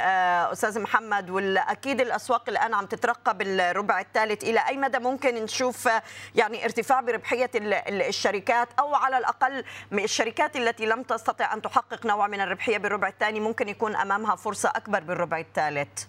[0.51, 4.43] أستاذ محمد والأكيد الأسواق الآن عم تترقب الربع الثالث.
[4.43, 5.89] إلى أي مدى ممكن نشوف
[6.35, 12.41] يعني ارتفاع بربحية الشركات؟ أو على الأقل الشركات التي لم تستطع أن تحقق نوع من
[12.41, 16.03] الربحية بالربع الثاني ممكن يكون أمامها فرصة أكبر بالربع الثالث؟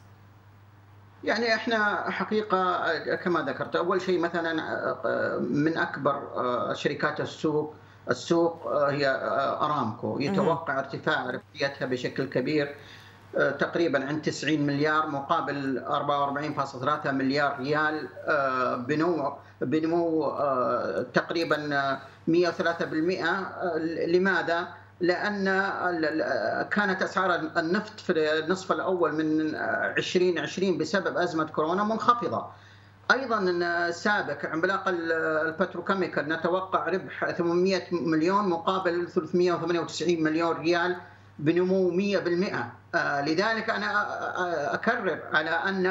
[1.24, 4.52] يعني إحنا حقيقة كما ذكرت أول شيء مثلا
[5.40, 6.22] من أكبر
[6.74, 7.74] شركات السوق
[8.10, 9.08] السوق هي
[9.60, 12.74] أرامكو يتوقع ارتفاع ربحيتها بشكل كبير
[13.34, 15.84] تقريبا عند 90 مليار مقابل
[17.04, 18.08] 44.3 مليار ريال
[18.86, 20.32] بنمو بنمو
[21.14, 22.30] تقريبا 103%
[24.06, 24.68] لماذا؟
[25.00, 25.44] لأن
[26.70, 32.46] كانت أسعار النفط في النصف الأول من 2020 بسبب أزمة كورونا منخفضة.
[33.10, 40.96] أيضا سابق عملاق البتروكيميكال نتوقع ربح 800 مليون مقابل 398 مليون ريال
[41.38, 41.94] بنمو 100%
[42.96, 45.82] لذلك أنا أكرر على أن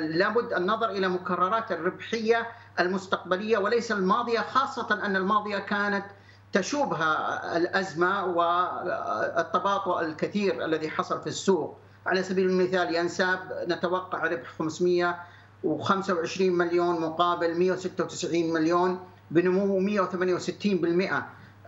[0.00, 2.46] لابد النظر إلى مكررات الربحية
[2.80, 6.04] المستقبلية وليس الماضية خاصة أن الماضية كانت
[6.52, 11.78] تشوبها الأزمة والتباطؤ الكثير الذي حصل في السوق.
[12.06, 15.16] على سبيل المثال ينساب نتوقع ربح 500
[15.64, 19.00] و25 مليون مقابل 196 مليون
[19.30, 21.12] بنمو 168%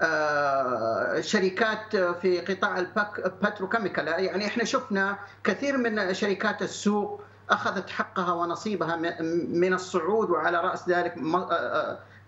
[0.00, 4.06] آه شركات في قطاع البتروكيميكال.
[4.08, 8.96] يعني إحنا شفنا كثير من شركات السوق أخذت حقها ونصيبها
[9.48, 11.14] من الصعود وعلى رأس ذلك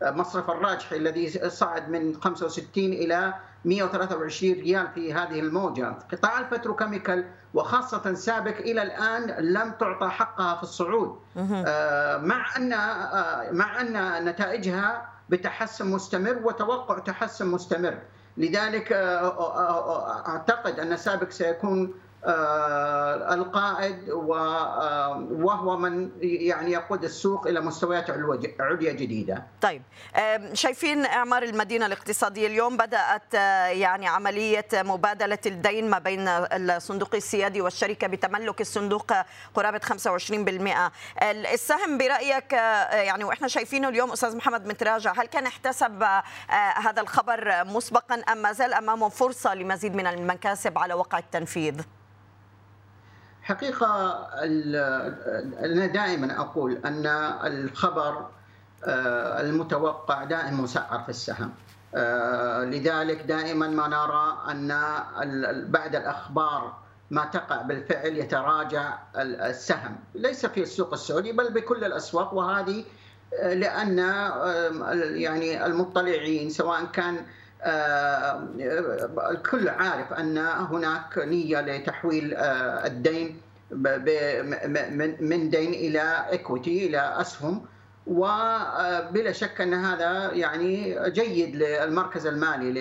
[0.02, 3.34] مصرف الراجحي الذي صعد من 65 إلى
[3.64, 5.98] 123 ريال في هذه الموجة.
[6.12, 11.18] قطاع البتروكيميكال وخاصة سابق إلى الآن لم تعطى حقها في الصعود.
[12.22, 12.68] مع أن
[13.56, 17.98] مع أن نتائجها بتحسن مستمر وتوقع تحسن مستمر.
[18.36, 18.92] لذلك
[20.28, 21.94] أعتقد أن سابق سيكون
[23.32, 24.10] القائد
[25.30, 28.10] وهو من يعني يقود السوق إلى مستويات
[28.60, 29.42] عليا جديدة.
[29.60, 29.82] طيب
[30.52, 33.34] شايفين إعمار المدينة الاقتصادية اليوم بدأت
[33.74, 39.12] يعني عملية مبادلة الدين ما بين الصندوق السيادي والشركة بتملك الصندوق
[39.54, 41.22] قرابة 25%.
[41.22, 42.52] السهم برأيك
[42.92, 46.02] يعني وإحنا شايفينه اليوم أستاذ محمد متراجع هل كان احتسب
[46.76, 51.80] هذا الخبر مسبقا أم ما زال أمامه فرصة لمزيد من المكاسب على وقع التنفيذ؟
[53.48, 54.12] حقيقة
[55.64, 57.06] أنا دائما أقول أن
[57.44, 58.26] الخبر
[59.40, 61.52] المتوقع دائما مسعر في السهم.
[62.70, 64.68] لذلك دائما ما نرى أن
[65.70, 66.76] بعد الأخبار
[67.10, 69.96] ما تقع بالفعل يتراجع السهم.
[70.14, 72.34] ليس في السوق السعودي بل بكل الأسواق.
[72.34, 72.84] وهذه
[73.42, 73.98] لأن
[75.14, 77.26] يعني المطلعين سواء كان
[79.30, 83.40] الكل عارف أن هناك نية لتحويل الدين
[85.20, 87.66] من دين إلى ايكويتي إلى أسهم.
[88.06, 92.72] وبلا شك أن هذا يعني جيد للمركز المالي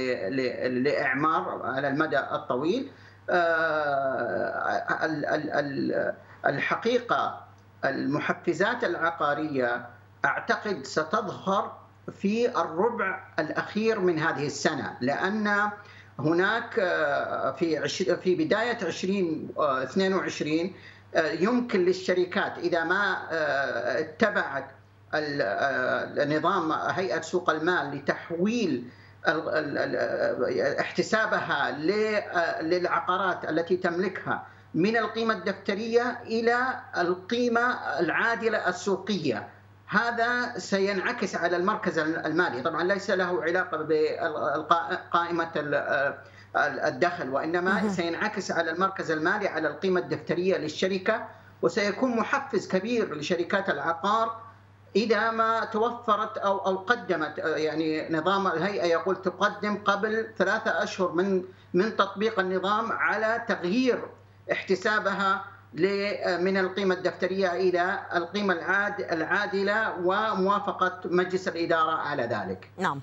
[0.84, 2.92] لإعمار على المدى الطويل.
[6.46, 7.42] الحقيقة
[7.86, 9.86] المحفزات العقارية
[10.26, 11.78] أعتقد ستظهر
[12.12, 15.70] في الربع الأخير من هذه السنة لأن
[16.20, 16.74] هناك
[17.60, 17.88] في
[18.24, 20.74] في بداية 2022
[21.18, 23.18] يمكن للشركات إذا ما
[24.00, 24.68] اتبعت
[26.28, 28.88] نظام هيئة سوق المال لتحويل
[30.80, 31.72] احتسابها
[32.62, 36.58] للعقارات التي تملكها من القيمة الدفترية إلى
[36.98, 37.62] القيمة
[38.00, 39.48] العادلة السوقية.
[39.88, 42.62] هذا سينعكس على المركز المالي.
[42.62, 43.78] طبعا ليس له علاقة
[44.70, 45.52] بقائمة
[46.56, 51.28] الدخل وإنما سينعكس على المركز المالي على القيمة الدفترية للشركة
[51.62, 54.42] وسيكون محفز كبير لشركات العقار
[54.96, 57.38] إذا ما توفرت أو أو قدمت.
[57.38, 64.06] يعني نظام الهيئة يقول تقدم قبل ثلاثة أشهر من من تطبيق النظام على تغيير
[64.52, 68.54] احتسابها من القيمة الدفترية إلى القيمة
[69.12, 72.70] العادلة وموافقة مجلس الإدارة على ذلك.
[72.78, 73.02] نعم.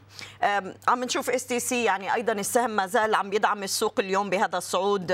[0.88, 5.12] عم نشوف STC يعني أيضا السهم ما زال عم يدعم السوق اليوم بهذا الصعود.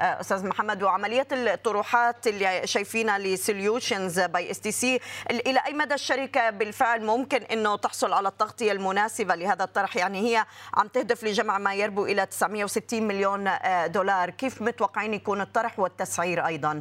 [0.00, 7.04] أستاذ محمد وعمليات الطروحات اللي شايفينها ل solutions by STC إلى أي مدى الشركة بالفعل
[7.04, 12.06] ممكن أنه تحصل على التغطية المناسبة لهذا الطرح؟ يعني هي عم تهدف لجمع ما يربو
[12.06, 13.50] إلى 960 مليون
[13.86, 14.30] دولار.
[14.30, 16.75] كيف متوقعين يكون الطرح والتسعير أيضا؟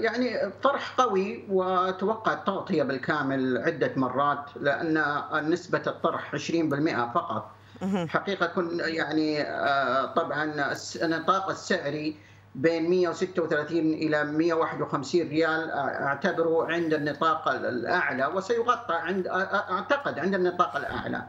[0.00, 5.04] يعني طرح قوي وتوقع التغطية بالكامل عدة مرات لأن
[5.50, 6.36] نسبة الطرح 20%
[7.14, 7.50] فقط.
[8.08, 12.16] حقيقة كن يعني آه، طبعا النطاق السعري
[12.54, 19.26] بين 136 إلى 151 ريال أعتبره عند النطاق الأعلى وسيغطى عند
[19.70, 21.22] أعتقد عند النطاق الأعلى.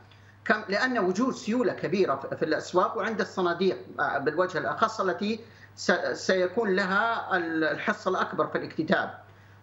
[0.69, 5.39] لأن وجود سيولة كبيرة في الأسواق وعند الصناديق آه، بالوجه الأخص التي
[6.13, 9.13] سيكون لها الحصه الأكبر في الاكتتاب.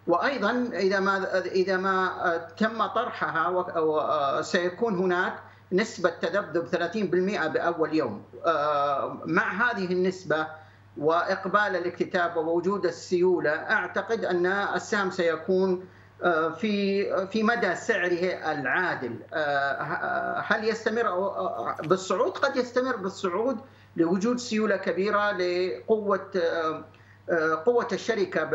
[0.07, 5.33] وأيضا إذا ما إذا ما تم طرحها سيكون هناك
[5.71, 8.23] نسبة تذبذب 30% بأول يوم.
[9.25, 10.47] مع هذه النسبة
[10.97, 15.85] وإقبال الاكتتاب ووجود السيولة أعتقد أن السهم سيكون
[16.57, 19.15] في في مدى سعره العادل.
[20.45, 21.03] هل يستمر؟
[21.83, 23.57] بالصعود؟ قد يستمر بالصعود
[23.97, 26.85] لوجود سيولة كبيرة لقوة آه،
[27.29, 28.49] آه، قوة الشركة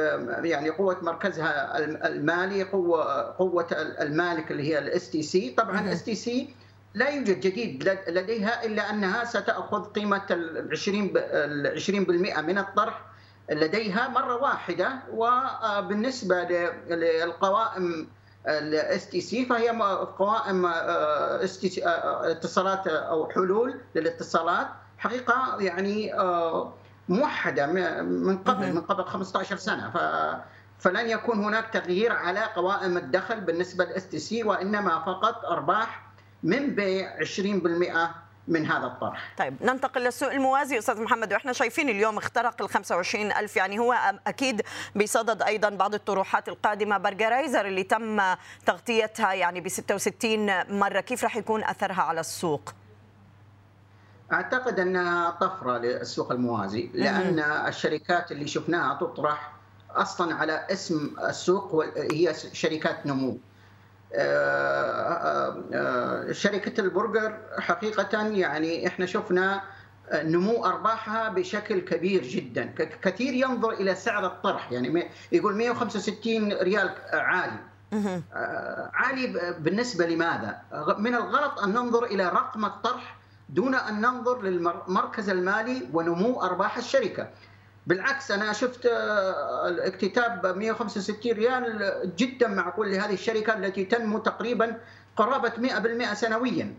[0.45, 3.67] يعني قوة مركزها المالي قوة قوة
[4.01, 6.55] المالك اللي هي ال STC طبعا ال STC
[6.95, 7.99] لا يوجد جديد.
[8.09, 13.05] لديها إلا أنها ستأخذ قيمة ال 20 ال 20% من الطرح
[13.51, 14.93] لديها مرة واحدة.
[15.13, 16.43] وبالنسبه
[16.89, 18.09] للقوائم
[18.49, 19.69] ال STC فهي
[20.19, 21.45] قوائم آه،
[22.31, 24.69] اتصالات أو حلول للاتصالات.
[24.99, 26.73] حقيقة يعني آه،
[27.09, 27.67] موحدة
[28.03, 29.91] من قبل من قبل 15 سنة.
[29.91, 29.99] ف
[30.79, 36.03] فلن يكون هناك تغيير على قوائم الدخل بالنسبة لل STC وإنما فقط أرباح
[36.43, 38.09] من بيع 20%
[38.49, 39.33] من هذا الطرح.
[39.39, 40.79] طيب ننتقل للسوق الموازي.
[40.79, 43.95] أستاذ محمد وإحنا شايفين اليوم اخترق ال 25 ألف يعني هو
[44.27, 44.63] أكيد
[44.97, 46.99] بصدد أيضا بعض الطروحات القادمة.
[46.99, 48.21] برجرايزر اللي تم
[48.67, 52.73] تغطيتها يعني ب 66 مرة كيف راح يكون أثرها على السوق؟
[54.33, 59.53] أعتقد انها طفرة للسوق الموازي لأن الشركات اللي شفناها تطرح
[59.91, 63.39] أصلا على اسم السوق هي شركات نمو.
[64.15, 64.19] آه،
[65.13, 69.63] آه، آه، شركة البرجر حقيقه يعني إحنا شفنا
[70.15, 77.59] نمو أرباحها بشكل كبير جدا، كثير ينظر إلى سعر الطرح يعني يقول 165 ريال عالي.
[78.95, 80.61] عالي بالنسبة لماذا؟
[80.99, 83.18] من الغلط أن ننظر إلى رقم الطرح
[83.49, 87.29] دون أن ننظر للمركز المالي ونمو أرباح الشركة.
[87.87, 94.77] بالعكس أنا شفت آه، الاكتتاب 165 ريال جدا معقول لهذه الشركة التي تنمو تقريبا
[95.17, 95.53] قرابة
[96.11, 96.75] 100% سنويا.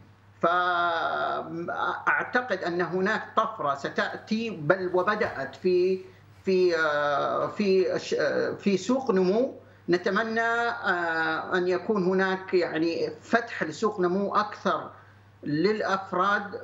[1.29, 5.99] فأعتقد أن هناك طفرة ستأتي بل وبدأت في
[6.45, 9.55] في آه، في آه، في سوق نمو
[9.89, 10.41] نتمنى
[11.53, 14.91] أن يكون هناك يعني فتح لسوق نمو أكثر
[15.43, 16.61] للأفراد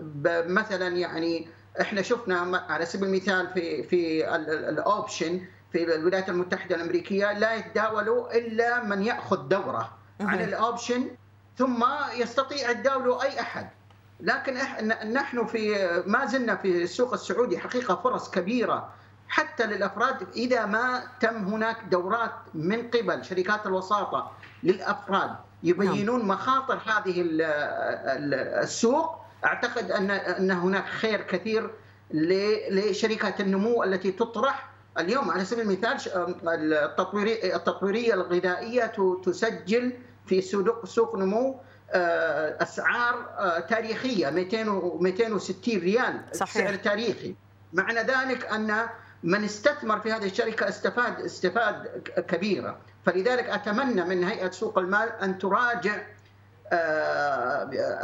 [0.47, 1.47] مثلا يعني
[1.81, 4.35] إحنا شفنا على سبيل المثال في في
[4.69, 11.07] الاوبشن في الولايات المتحدة الأمريكية لا يتداولوا إلا من يأخذ دورة عن الاوبشن
[11.57, 11.85] ثم
[12.15, 13.69] يستطيع يتداوله اي أحد.
[14.19, 14.53] لكن
[15.13, 18.93] نحن في ما زلنا في السوق السعودي حقيقة فرص كبيرة
[19.27, 24.31] حتى للأفراد إذا ما تم هناك دورات من قبل شركات الوساطة
[24.63, 25.35] للأفراد.
[25.63, 26.27] يبينون نعم.
[26.27, 27.25] مخاطر هذه
[28.63, 31.71] السوق أعتقد ان أن هناك خير كثير
[32.71, 35.97] لشركات النمو التي تطرح اليوم على سبيل المثال
[36.47, 39.93] التطويريه التطويرية الغذائية تسجل
[40.25, 41.59] في سوق سوق نمو
[41.91, 44.63] آه، أسعار آه، تاريخية 200
[45.01, 46.53] 260 ريال صحيح.
[46.53, 47.35] سعر تاريخي
[47.73, 48.87] معنى ذلك أن
[49.23, 51.87] من استثمر في هذه الشركة استفاد استفاد
[52.27, 56.01] كبيرة فلذلك أتمنى من هيئة سوق المال أن تراجع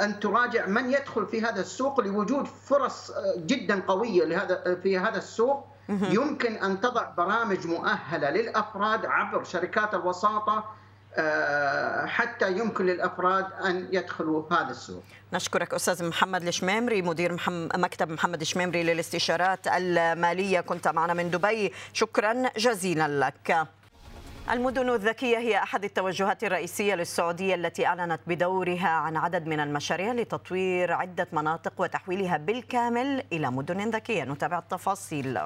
[0.04, 5.68] أن تراجع من يدخل في هذا السوق لوجود فرص جدا قوية لهذا في هذا السوق
[5.90, 10.66] يمكن أن تضع برامج مؤهلة للأفراد عبر شركات الوساطة
[11.16, 15.04] آه، حتى يمكن للأفراد أن يدخلوا هذا السوق.
[15.34, 17.38] نشكرك أستاذ محمد الشميمري مدير
[17.76, 23.68] مكتب محمد الشميمري للاستشارات المالية كنت معنا من دبي شكرا جزيلا لك.
[24.50, 30.92] المدن الذكية هي أحد التوجهات الرئيسية للسعودية التي أعلنت بدورها عن عدد من المشاريع لتطوير
[30.92, 34.24] عدة مناطق وتحويلها بالكامل إلى مدن ذكية.
[34.24, 35.40] نتابع التفاصيل.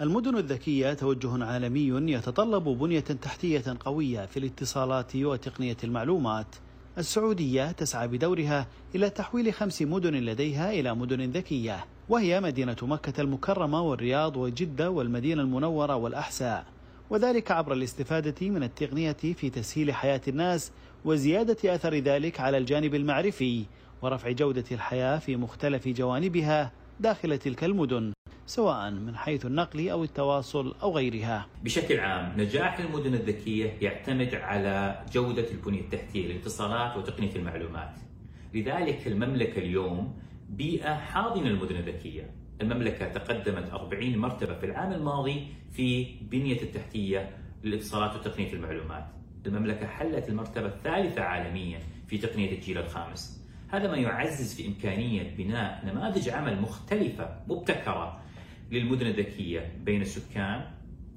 [0.00, 6.56] المدن الذكية توجه عالمي يتطلب بنية تحتية قوية في الاتصالات وتقنية المعلومات.
[6.98, 13.82] السعودية تسعى بدورها إلى تحويل خمس مدن لديها إلى مدن ذكية وهي مدينة مكة المكرمة
[13.82, 16.75] والرياض وجدة والمدينة المنورة والأحساء.
[17.10, 20.72] وذلك عبر الاستفادة من التقنية في تسهيل حياة الناس
[21.04, 23.64] وزيادة أثر ذلك على الجانب المعرفي
[24.02, 28.12] ورفع جودة الحياة في مختلف جوانبها داخل تلك المدن
[28.46, 31.46] سواء من حيث النقل أو التواصل أو غيرها.
[31.64, 37.94] بشكل عام نجاح المدن الذكية يعتمد على جودة البنية التحتية الاتصالات وتقنية المعلومات.
[38.54, 42.30] لذلك المملكة اليوم بيئة حاضنة للمدن الذكية.
[42.60, 49.04] المملكة تقدمت 40 مرتبة في العام الماضي في بنية التحتية للاتصالات وتقنية المعلومات.
[49.46, 53.42] المملكة حلت المرتبة الثالثة عالميا في تقنية الجيل الخامس.
[53.68, 58.20] هذا ما يعزز في إمكانية بناء نماذج عمل مختلفة مبتكرة
[58.70, 60.64] للمدن الذكية بين السكان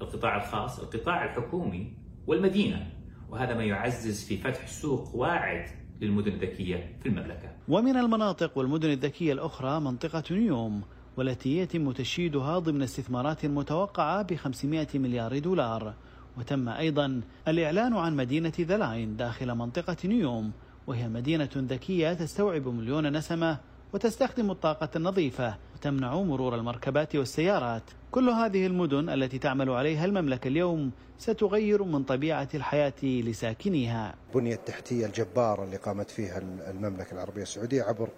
[0.02, 1.92] القطاع الخاص القطاع الحكومي
[2.26, 2.86] والمدينة.
[3.30, 5.68] وهذا ما يعزز في فتح سوق واعد
[6.00, 7.52] للمدن الذكية في المملكة.
[7.68, 10.82] ومن المناطق والمدن الذكية الأخرى منطقة نيوم
[11.20, 15.94] والتي يتم تشييدها ضمن استثمارات متوقعة ب 500 مليار دولار.
[16.38, 20.52] وتم أيضا الإعلان عن مدينة ذلاين داخل منطقة نيوم
[20.86, 23.58] وهي مدينة ذكية تستوعب مليون نسمة
[23.92, 27.82] وتستخدم الطاقة النظيفة وتمنع مرور المركبات والسيارات.
[28.10, 34.14] كل هذه المدن التي تعمل عليها المملكة اليوم ستغير من طبيعة الحياة لساكنيها.
[34.30, 36.38] البنية التحتية الجبارة اللي قامت فيها
[36.70, 38.08] المملكة العربية السعودية عبر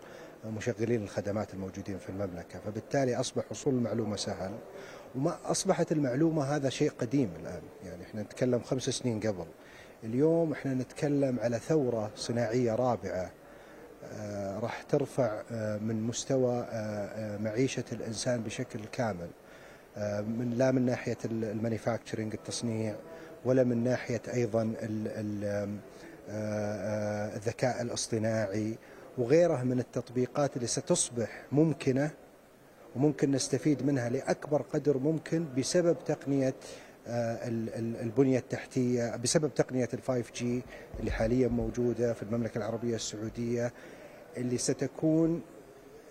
[0.44, 4.52] مشغلين الخدمات الموجودين في المملكة فبالتالي أصبح وصول المعلومة سهل.
[5.14, 9.46] وما أصبحت المعلومة هذا شيء قديم الآن يعني إحنا نتكلم خمس سنين قبل.
[10.04, 13.30] اليوم إحنا نتكلم على ثورة صناعية رابعة
[14.04, 19.28] آه، راح ترفع آه، من مستوى آه، معيشة الإنسان بشكل كامل.
[20.22, 22.94] من لا من ناحية المانيفاكتشرنج التصنيع
[23.44, 24.74] ولا من ناحية أيضا
[27.36, 28.78] الذكاء الاصطناعي
[29.18, 32.10] وغيرها من التطبيقات اللي ستصبح ممكنة
[32.96, 36.54] وممكن نستفيد منها لأكبر قدر ممكن بسبب تقنية
[38.02, 40.62] البنية التحتية بسبب تقنية ال 5G
[41.00, 43.72] اللي حاليا موجودة في المملكة العربية السعودية
[44.36, 45.42] اللي ستكون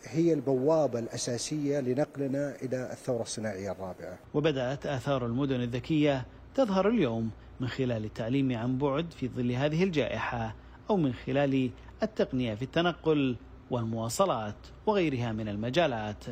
[0.04, 4.18] هي البوابة الأساسية لنقلنا إلى الثورة الصناعية الرابعة.
[4.34, 6.26] وبدأت آثار المدن الذكية
[6.56, 7.30] تظهر اليوم
[7.60, 10.56] من خلال التعليم عن بعد في ظل هذه الجائحة
[10.89, 11.72] أو من خلال
[12.04, 13.36] التقنية في التنقل
[13.72, 16.24] والمواصلات وغيرها من المجالات.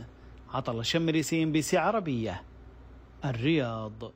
[0.53, 2.43] عطل الشمري CNBC عربية
[3.25, 4.11] الرياض.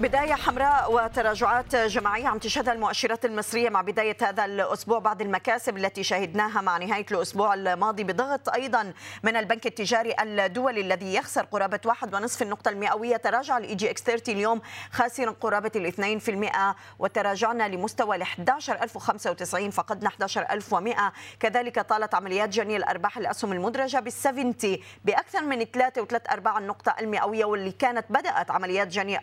[0.00, 6.02] بداية حمراء وتراجعات جماعية عم تشهدها المؤشرات المصرية مع بداية هذا الأسبوع بعد المكاسب التي
[6.02, 12.14] شهدناها مع نهاية الأسبوع الماضي بضغط أيضا من البنك التجاري الدولي الذي يخسر قرابة واحد
[12.14, 13.16] ونصف النقطة المئوية.
[13.16, 14.60] تراجع ال EGX 30 اليوم
[14.92, 22.76] خاسرا قرابة الاثنين في المئة وتراجعنا لمستوى ال 11095 فقدنا 11100 كذلك طالت عمليات جني
[22.76, 24.54] الأرباح الأسهم المدرجة بال 70
[25.04, 29.18] بأكثر من 3 و3 أرباع النقطة المئوية واللي كانت بدأت عمليات جني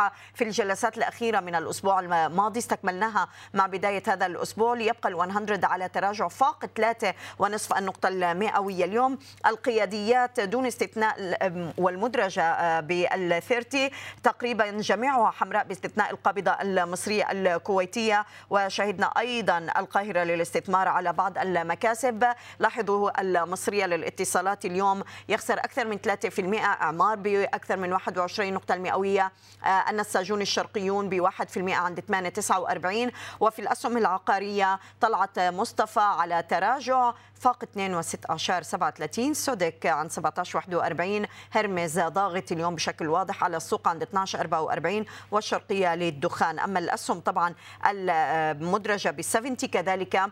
[0.00, 4.74] أرباحها في الجلسات الأخيرة من الأسبوع الماضي استكملناها مع بداية هذا الأسبوع.
[4.74, 9.18] ليبقى ال 100 على تراجع فاق 3 ونصف النقطة المئوية اليوم.
[9.46, 11.38] القياديات دون استثناء
[11.78, 13.90] والمدرجة آه، بال 30
[14.22, 18.26] تقريبا جميعها حمراء باستثناء القابضة المصرية الكويتية.
[18.50, 22.24] وشهدنا أيضا القاهرة للاستثمار على بعض المكاسب.
[22.58, 29.32] لاحظوا المصرية للاتصالات اليوم يخسر أكثر من 3% أعمار بأكثر من 21 نقطة المئوية
[29.90, 37.64] آه، النساجون الشرقيون ب 1% عند 8.49 وفي الأسهم العقارية طلعت مصطفى على تراجع فاق
[37.64, 45.94] 2.16 37 سودك عن 17.41 هرمز ضاغط اليوم بشكل واضح على السوق عند 12.44 والشرقية
[45.94, 46.58] للدخان.
[46.58, 50.30] أما الأسهم طبعا المدرجة ب 70 كذلك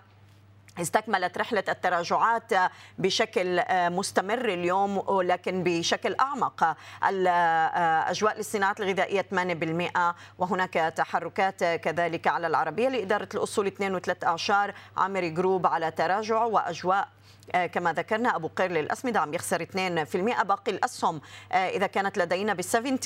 [0.80, 2.52] استكملت رحلة التراجعات
[2.98, 6.76] بشكل مستمر اليوم ولكن بشكل أعمق.
[7.08, 15.30] الأجواء للصناعات الغذائية 8% وهناك تحركات كذلك على العربية لإدارة الأصول 2 و3 أعشار عامري
[15.30, 17.17] جروب على تراجع وأجواء آه،
[17.54, 21.20] كما ذكرنا أبو قير للأسمدة عم يخسر 2% باقي الأسهم
[21.52, 22.98] آه، إذا كانت لدينا بال 70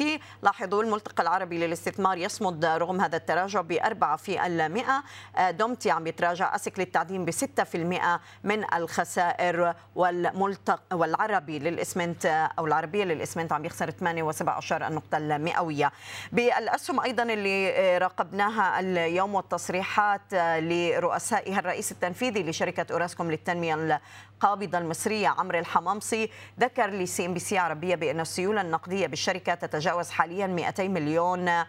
[0.43, 5.03] لاحظوا الملتقى العربي للاستثمار يصمد رغم هذا التراجع ب 4 في المئة.
[5.37, 12.27] آه، دومتي عم يتراجع أسيك للتعدين ب 6% من الخسائر والملتقى والعربي للإسمنت
[12.59, 15.93] أو العربية للإسمنت عم يخسر 8.17 النقطة المئوية.
[16.33, 20.21] بالأسهم أيضا اللي راقبناها اليوم والتصريحات
[20.59, 24.01] لرؤسائها الرئيس التنفيذي لشركة أوراسكوم للتنمية
[24.43, 26.31] القابضة المصرية عمر الحمامصي
[26.61, 31.67] ذكر ل CNBC عربية بأن السيولة النقدية بالشركة تتجاوز حاليا 200 مليون آه،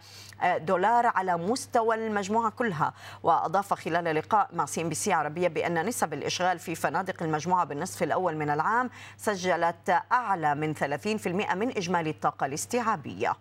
[0.58, 2.94] دولار على مستوى المجموعة كلها.
[3.24, 8.50] وأضاف خلال لقاء مع CNBC عربية بأن نسب الإشغال في فنادق المجموعة بالنصف الأول من
[8.50, 13.36] العام سجلت أعلى من 30% من إجمالي الطاقة الاستيعابية.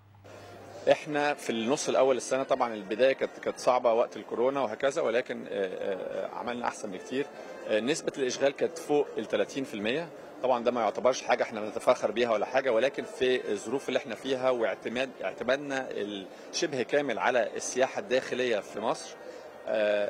[0.91, 5.51] إحنا في النص الأول السنة طبعا البداية كانت كانت صعبة وقت الكورونا وهكذا ولكن آه،
[5.51, 7.25] آه، عملنا أحسن بكتير.
[7.25, 9.47] آه، نسبة الإشغال كانت فوق ال
[10.41, 13.99] 30% طبعا ده ما يعتبرش حاجة إحنا بنتفاخر بيها ولا حاجة ولكن في الظروف اللي
[13.99, 15.89] إحنا فيها واعتماد اعتمادنا
[16.53, 19.15] الشبه كامل على السياحة الداخلية في مصر.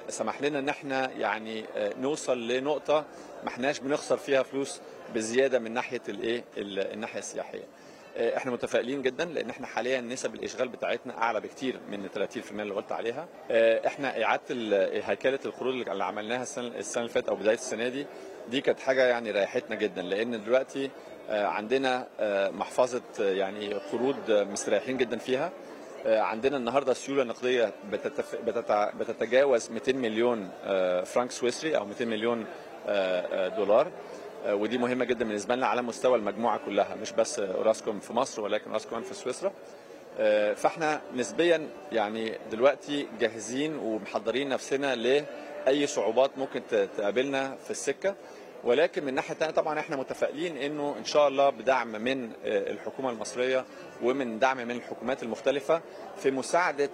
[0.08, 3.04] سمح لنا إن إحنا يعني نوصل لنقطة
[3.42, 4.80] ما إحناش بنخسر فيها فلوس
[5.14, 7.58] بزيادة من ناحية الإيه؟ الناحية السياحية.
[7.60, 7.81] آه،
[8.16, 12.92] إحنا متفائلين جدا لأن إحنا حاليا نسب الإشغال بتاعتنا أعلى بكتير من 30% اللي قلت
[12.92, 13.28] عليها.
[13.50, 14.42] آه، إحنا إعادة
[15.10, 18.06] هيكلة القروض اللي عملناها السنة السنة اللي فاتت أو بداية السنة دي
[18.50, 20.90] دي كانت حاجة يعني ريحتنا جدا لأن دلوقتي
[21.30, 22.06] آه، عندنا
[22.52, 25.52] محفظة يعني قروض مستريحين جدا فيها.
[26.06, 28.36] عندنا النهارده السيولة النقدية بتتف...
[28.98, 30.50] بتتجاوز 200 مليون
[31.04, 32.46] فرنك سويسري أو 200 مليون
[33.56, 33.90] دولار آه،
[34.46, 38.66] ودي مهمة جدا بالنسبة لنا على مستوى المجموعة كلها مش بس أوراسكوم في مصر ولكن
[38.66, 39.52] أوراسكوم في سويسرا.
[40.18, 46.62] آه، فإحنا نسبيا يعني دلوقتي جاهزين ومحضرين نفسنا لأي صعوبات ممكن
[46.96, 48.14] تقابلنا في السكة.
[48.64, 53.10] ولكن من ناحية ثانية طبعا إحنا متفائلين إنه إن شاء الله بدعم من آه، الحكومة
[53.10, 53.64] المصرية
[54.02, 55.80] ومن دعم من الحكومات المختلفة
[56.16, 56.90] في مساعدة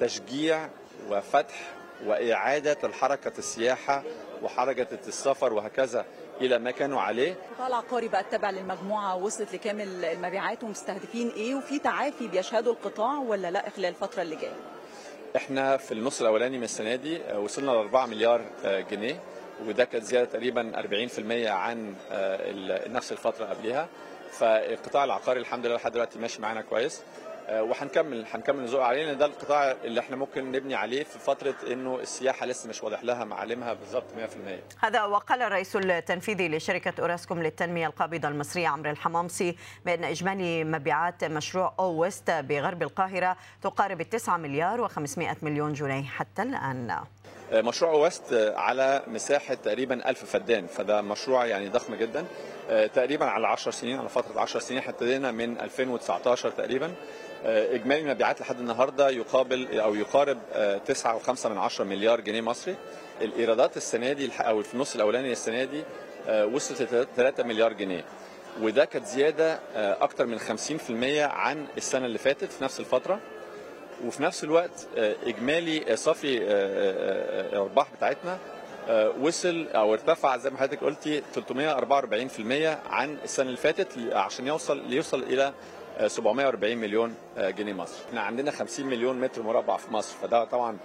[0.00, 0.68] تشجيع
[1.10, 1.72] وفتح
[2.06, 4.02] وإعادة الحركة السياحة
[4.42, 6.04] وحركة السفر وهكذا
[6.40, 7.32] إلى ما كانوا عليه.
[7.50, 13.50] القطاع العقاري بقى التابع للمجموعة وصلت لكام المبيعات ومستهدفين إيه وفي تعافي بيشهده القطاع ولا
[13.50, 14.56] لا خلال الفترة اللي جاية؟
[15.36, 19.20] إحنا في النص الأولاني من السنة دي آه، وصلنا ل 4 مليار آه، جنيه
[19.66, 23.88] وده كانت زيادة تقريبا 40% عن آه، نفس الفترة قبلها
[24.30, 27.02] فالقطاع العقاري الحمد لله لحد دلوقتي ماشي معانا كويس.
[27.50, 31.98] وهنكمل هنكمل نزوق عليه لأن ده القطاع اللي إحنا ممكن نبني عليه في فترة إنه
[32.00, 34.04] السياحة لسه مش واضح لها معالمها بالظبط
[34.80, 41.24] 100% هذا وقال الرئيس التنفيذي لشركة أوراسكوم للتنمية القابضة المصرية عمرو الحمامصي بأن إجمالي مبيعات
[41.24, 46.90] مشروع أو ويست بغرب القاهرة تقارب 9 مليار و500 مليون جنيه حتى الآن.
[47.52, 52.24] آه، مشروع ويست على مساحة تقريبا 1000 فدان فده مشروع يعني ضخم جدا.
[52.70, 56.86] آه، تقريبا على 10 سنين على فترة 10 سنين إحنا ابتدينا من 2019 تقريبا.
[56.86, 56.92] آه،
[57.44, 60.38] إجمالي المبيعات لحد النهارده يقابل أو يقارب
[60.88, 62.76] 9.5 من 10 مليار جنيه مصري.
[63.20, 65.82] الإيرادات السنة دي أو في النص الأولاني السنة دي
[66.44, 68.04] وصلت ل 3 مليار جنيه.
[68.60, 70.42] وده كانت زيادة أكثر من 50%
[71.20, 73.20] عن السنة اللي فاتت في نفس الفترة.
[74.06, 74.86] وفي نفس الوقت
[75.26, 76.38] إجمالي صافي
[77.52, 78.38] الأرباح بتاعتنا
[78.88, 84.88] آه، وصل أو ارتفع زي ما حضرتك قلتي 344% عن السنة اللي فاتت عشان يوصل
[84.88, 85.52] ليوصل إلى
[86.06, 90.44] 740 آه، مليون آه، جنيه مصري إحنا عندنا 50 مليون متر مربع في مصر فده
[90.44, 90.76] طبعا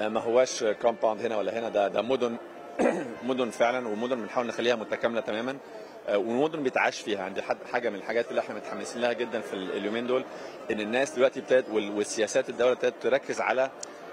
[0.00, 2.36] ما هواش كومباوند هنا ولا هنا ده ده مدن
[3.28, 5.58] مدن فعلا ومدن بنحاول نخليها متكاملة تماما
[6.14, 7.22] ومدن بيتعاش فيها.
[7.24, 7.42] عندي
[7.72, 10.24] حاجة من الحاجات اللي إحنا متحمسين لها جدا في اليومين دول
[10.70, 13.70] إن الناس دلوقتي ابتدت والسياسات الدولة ابتدت تركز على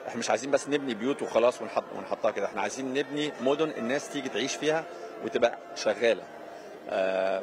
[0.07, 2.45] إحنا مش عايزين بس نبني بيوت وخلاص ونحط ونحطها كده.
[2.45, 4.85] إحنا عايزين نبني مدن الناس تيجي تعيش فيها
[5.25, 6.23] وتبقى شغالة
[6.89, 7.39] آه،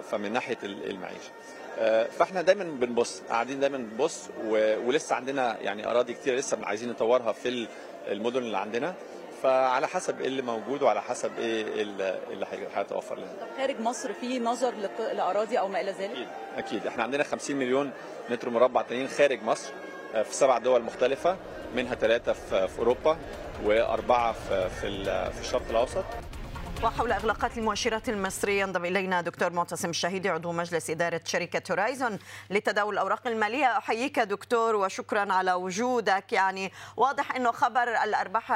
[0.00, 1.30] فمن ناحية المعيشة.
[1.30, 1.55] آه،
[2.18, 4.28] فاحنا دايما بنبص قاعدين دايما بنبص
[4.86, 7.66] ولسه عندنا يعني أراضي كتير لسه عايزين نطورها في
[8.08, 8.94] المدن اللي عندنا
[9.42, 13.26] فعلى حسب إيه اللي موجود وعلى حسب إيه اللي هيتوفر لنا.
[13.40, 14.74] طب خارج مصر في نظر
[15.12, 17.90] لأراضي أو ما إلى ذلك؟ أكيد أكيد إحنا عندنا 50 مليون
[18.30, 19.70] متر مربع تانيين خارج مصر
[20.14, 21.36] آه، في سبع دول مختلفة
[21.74, 23.16] منها ثلاثة في أوروبا
[23.64, 24.68] وأربعة في
[25.32, 26.04] في الشرق الأوسط
[26.84, 32.18] وحول إغلاقات المؤشرات المصرية ينضم إلينا دكتور معتصم الشهيدي عضو مجلس إدارة شركة هورايزون
[32.50, 33.78] لتداول الأوراق المالية.
[33.78, 36.32] أحييك دكتور وشكرا على وجودك.
[36.32, 38.52] يعني واضح إنه خبر الأرباح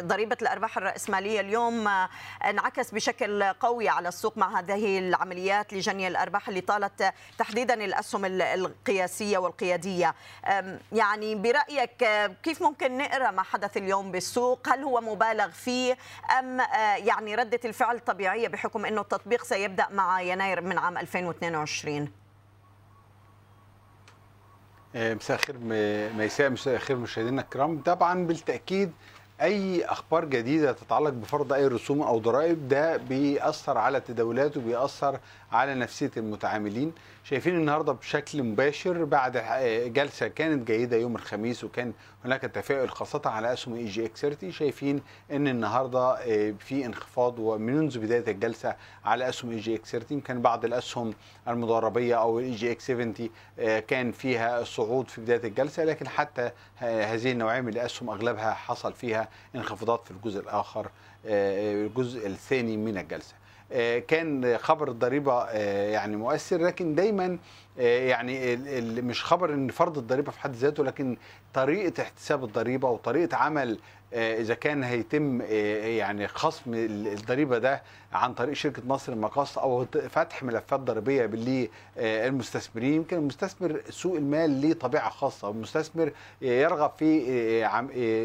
[0.00, 1.88] ضريبة الأرباح الرأسمالية اليوم
[2.44, 9.38] انعكس بشكل قوي على السوق مع هذه العمليات لجني الأرباح اللي طالت تحديدا الأسهم القياسية
[9.38, 10.14] والقيادية.
[10.92, 12.04] يعني برأيك
[12.42, 15.96] كيف ممكن نقرأ ما حدث اليوم بالسوق؟ هل هو مبالغ فيه؟
[16.38, 16.60] أم
[16.96, 22.12] يعني ردة الفعل طبيعية بحكم أنه التطبيق سيبدأ مع يناير من عام 2022
[24.94, 25.58] مساء الخير
[26.16, 27.82] ميساء مساء الخير مشاهدينا الكرام.
[27.82, 28.92] طبعا بالتأكيد
[29.40, 35.20] أي أخبار جديدة تتعلق بفرض أي رسوم أو ضرائب ده بيأثر على التداولات وبيأثر
[35.52, 36.92] على نفسية المتعاملين.
[37.24, 39.36] شايفين النهارده بشكل مباشر بعد
[39.94, 41.92] جلسة كانت جيدة يوم الخميس وكان
[42.24, 45.00] هناك تفاؤل خاصة على اسهم EGX 30 شايفين
[45.32, 46.16] إن النهارده
[46.54, 51.14] في انخفاض ومنذ بداية الجلسة على اسهم EGX 30 كان بعض الأسهم
[51.48, 53.14] المضاربيه أو ال EGX 70
[53.80, 59.28] كان فيها صعود في بداية الجلسة لكن حتى هذه النوعية من الأسهم أغلبها حصل فيها
[59.54, 60.90] انخفاضات في الجزء الآخر
[61.24, 63.34] الجزء الثاني من الجلسة.
[64.08, 67.38] كان خبر الضريبة يعني مؤثر لكن دايما
[67.78, 68.56] يعني
[69.02, 71.16] مش خبر إن فرض الضريبة في حد ذاته لكن
[71.54, 73.78] طريقة احتساب الضريبة وطريقه عمل
[74.12, 75.40] إذا كان هيتم
[75.98, 81.26] يعني خصم الضريبة ده عن طريق شركة مصر المقاص أو فتح ملفات ضريبية
[81.96, 86.12] للمستثمرين يمكن المستثمر سوق المال ليه طبيعة خاصة المستثمر
[86.42, 87.22] يرغب في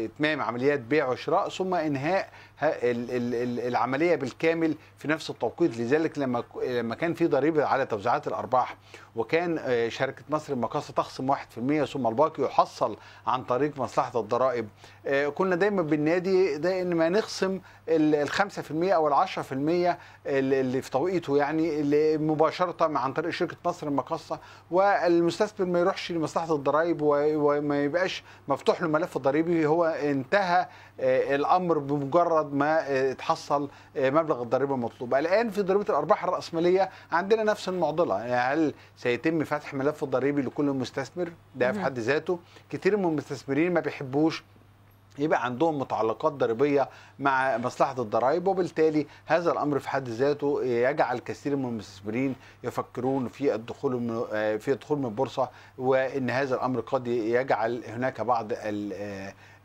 [0.04, 2.28] إتمام عمليات بيع وشراء ثم إنهاء
[2.62, 5.78] العملية بالكامل في نفس التوقيت.
[5.78, 8.76] لذلك لما لما كان في ضريبة على توزيعات الأرباح
[9.18, 9.60] وكان
[9.90, 12.96] شركة مصر المقاصة تخصم 1% ثم الباقي يحصل
[13.26, 14.68] عن طريق مصلحة الضرائب.
[15.34, 18.40] كنا دايما بالنادي ده إن ما نخصم ال 5%
[18.70, 19.96] أو ال 10%
[20.26, 21.82] اللي في توقيته يعني
[22.18, 24.38] مباشرة عن طريق شركة مصر المقاصة.
[24.70, 29.66] والمستثمر ما يروحش لمصلحة الضرائب وما يبقاش مفتوح له ملف ضريبي.
[29.66, 30.66] هو انتهى
[31.00, 38.18] الأمر بمجرد ما تحصل مبلغ الضريبة المطلوب الآن في ضريبة الأرباح الرأسمالية عندنا نفس المعضلة.
[38.18, 38.74] يعني هل
[39.08, 42.38] سيتم فتح ملف ضريبي لكل مستثمر ده في حد ذاته.
[42.70, 44.42] كتير من المستثمرين ما بيحبوش
[45.18, 46.88] يبقى عندهم متعلقات ضريبية
[47.18, 52.34] مع مصلحة الضرائب وبالتالي هذا الأمر في حد ذاته يجعل كثير من المستثمرين
[52.64, 53.92] يفكرون في الدخول
[54.58, 55.48] في الدخول من البورصه
[55.78, 58.52] وإن هذا الأمر قد يجعل هناك بعض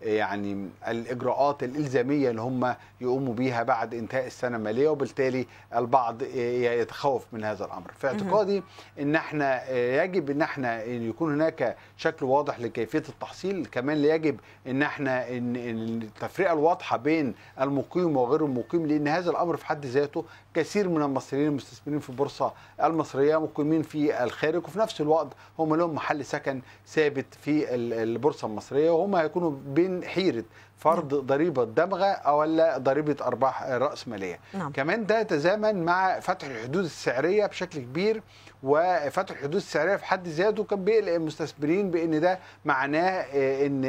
[0.04, 7.44] يعني الإجراءات الإلزامية اللي هم يقوموا بيها بعد إنتهاء السنة المالية وبالتالي البعض يتخوف من
[7.44, 7.92] هذا الأمر.
[8.00, 8.64] في اعتقادي
[9.00, 9.70] إن إحنا
[10.04, 13.66] يجب إن إحنا يكون هناك شكل واضح لكيفية التحصيل.
[13.66, 15.56] كمان يجب إن إحنا إن
[16.04, 21.48] التفرقة الواضحة بين المقيم وغير المقيم لأن هذا الأمر في حد ذاته كثير من المصريين
[21.48, 25.28] المستثمرين في البورصة المصرية مقيمين في الخارج وفي نفس الوقت
[25.60, 30.44] هم لهم محل سكن ثابت في البورصة المصرية وهم هيكونوا بين حيرة
[30.78, 34.72] فرض ضريبة دمغه ولا ضريبة أرباح راس ماليه نعم.
[34.72, 38.22] كمان ده يتزامن مع فتح الحدود السعرية بشكل كبير
[38.64, 43.22] وفتح الحدود السعرية في حد ذاته كان بيقلق المستثمرين بإن ده معناه
[43.66, 43.82] إن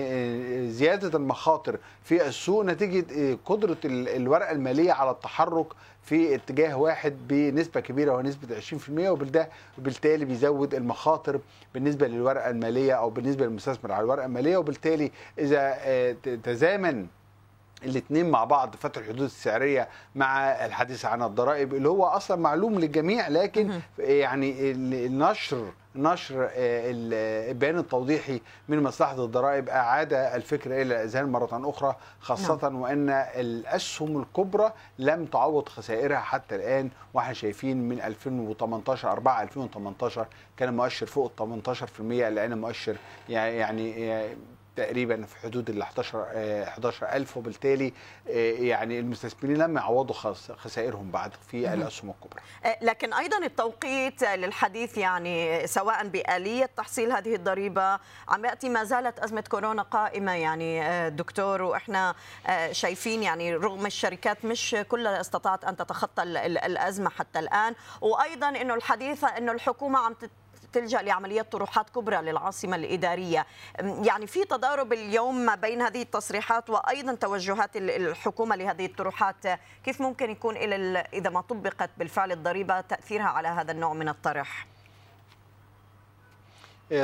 [0.71, 5.67] زيادة المخاطر في السوق نتيجة قدرة الورقة المالية على التحرك
[6.05, 9.49] في اتجاه واحد بنسبة كبيرة وهو نسبة 20% وبالده
[9.79, 11.41] وبالتالي بيزود المخاطر
[11.75, 15.77] بالنسبة للورقة المالية أو بالنسبة للمستثمر على الورقة المالية وبالتالي إذا
[16.45, 17.07] تزامن
[17.85, 23.28] الاثنين مع بعض فتح الحدود السعرية مع الحديث عن الضرائب اللي هو أصلا معلوم للجميع
[23.28, 31.97] لكن يعني النشر نشر البيان التوضيحي من مصلحة الضرائب أعاد الفكرة إلى الأذهان مرة أخرى
[32.20, 32.80] خاصة نعم.
[32.80, 40.26] وأن الأسهم الكبرى لم تعوض خسائرها حتى الآن وإحنا شايفين من 2018 4 2018
[40.57, 42.97] كان المؤشر فوق ال 18% الان مؤشر
[43.28, 44.24] يعني
[44.77, 47.93] تقريبا في حدود ال 11 11000 وبالتالي
[48.27, 50.14] يعني المستثمرين لم يعوضوا
[50.57, 52.43] خسائرهم بعد في الاسهم الكبرى.
[52.83, 57.99] لكن أيضا التوقيت للحديث يعني سواء بآلية تحصيل هذه الضريبة
[58.29, 62.14] عم يأتي ما زالت أزمة كورونا قائمة يعني دكتور وإحنا
[62.70, 69.25] شايفين يعني رغم الشركات مش كلها استطاعت أن تتخطى الأزمة حتى الآن وأيضا إنه الحديث
[69.25, 70.14] إنه الحكومة عم
[70.75, 73.47] تلجأ لعمليات طروحات كبرى للعاصمة الإدارية.
[73.79, 79.47] يعني في تضارب اليوم ما بين هذه التصريحات وأيضا توجهات الحكومة لهذه الطروحات.
[79.85, 84.74] كيف ممكن يكون إلى إذا ما طبقت بالفعل الضريبة تأثيرها على هذا النوع من الطرح؟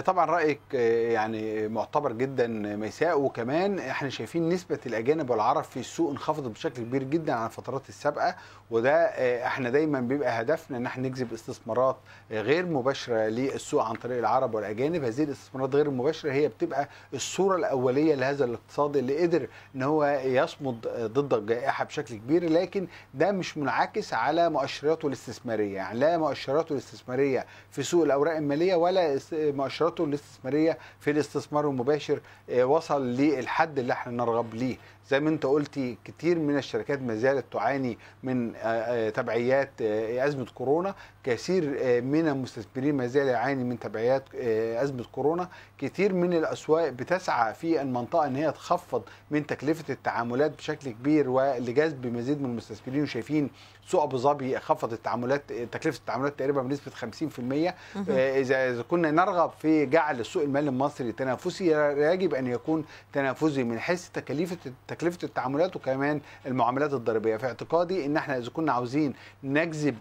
[0.06, 6.10] طبعا رأيك آه، يعني معتبر جدا ميساء وكمان إحنا شايفين نسبة الأجانب والعرب في السوق
[6.10, 8.34] انخفضت بشكل كبير جدا عن الفترات السابقة
[8.70, 11.96] وده آه، إحنا دايما بيبقى هدفنا إن إحنا نجذب استثمارات
[12.32, 15.04] آه، غير مباشرة للسوق عن طريق العرب والأجانب.
[15.04, 20.86] هذه الاستثمارات غير المباشره هي بتبقى الصورة الأولية لهذا الاقتصاد اللي قدر إن هو يصمد
[20.86, 25.74] آه، ضد الجائحة بشكل كبير لكن ده مش منعكس على مؤشراته الاستثمارية.
[25.76, 29.34] يعني لا مؤشراته الاستثمارية في سوق الأوراق المالية ولا است-
[29.70, 34.76] مؤشراته الاستثمارية في الاستثمار المباشر آه، وصل للحد اللي إحنا نرغب ليه.
[35.10, 40.26] زي ما انت قلتي كتير من الشركات ما زالت تعاني من آه، آه، تبعيات آه،
[40.26, 40.94] أزمة كورونا.
[41.24, 41.64] كثير
[42.02, 44.34] من المستثمرين ما زال يعاني من تبعيات
[44.82, 45.48] أزمة كورونا.
[45.78, 52.06] كتير من الأسواق بتسعى في المنطقة إن هي تخفض من تكلفة التعاملات بشكل كبير ولجذب
[52.06, 53.50] مزيد من المستثمرين وشايفين
[53.86, 57.74] سوق أبو ظبي خفض التعاملات تكلفة التعاملات تقريبا بنسبة 50%
[58.10, 61.66] آه، إذا اذا كنا نرغب في جعل السوق المالي المصري تنافسي
[62.12, 64.56] يجب أن يكون تنافسي من حيث تكلفة
[65.00, 67.36] تكلفة التعاملات وكمان المعاملات الضريبية.
[67.36, 69.96] في اعتقادي إن إحنا إذا كنا عاوزين نجذب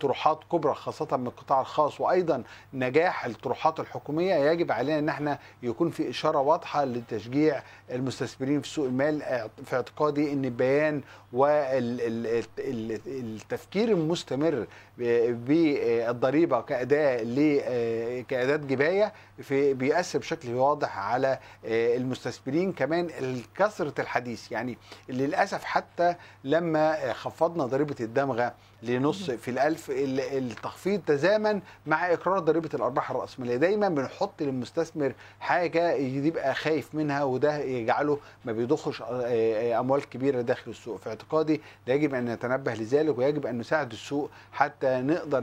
[0.00, 2.42] طروحات كبرى خاصة من القطاع الخاص وأيضا
[2.74, 8.86] نجاح الطروحات الحكومية يجب علينا إن إحنا يكون في إشارة واضحة لتشجيع المستثمرين في سوق
[8.86, 9.22] المال.
[9.64, 11.00] في اعتقادي إن البيان
[12.58, 14.66] والتفكير المستمر
[14.98, 17.16] بالضريبة كأداة
[18.28, 23.10] كأداة جباية في بيأثر بشكل واضح على آه، المستثمرين كمان
[23.56, 24.52] كثره الحديث.
[24.52, 24.78] يعني
[25.08, 26.14] للأسف حتى
[26.44, 33.56] لما خفضنا ضريبة الدمغة لنص في الألف ال- التخفيض تزامن مع إقرار ضريبة الأرباح الرأسمالية.
[33.56, 40.70] دايما بنحط للمستثمر حاجة يبقى خايف منها وده يجعله ما بيضخش آه، أموال كبيرة داخل
[40.70, 40.96] السوق.
[40.98, 45.40] في اعتقادي ده يجب أن نتنبه لذلك ويجب أن نساعد السوق حتى نقدر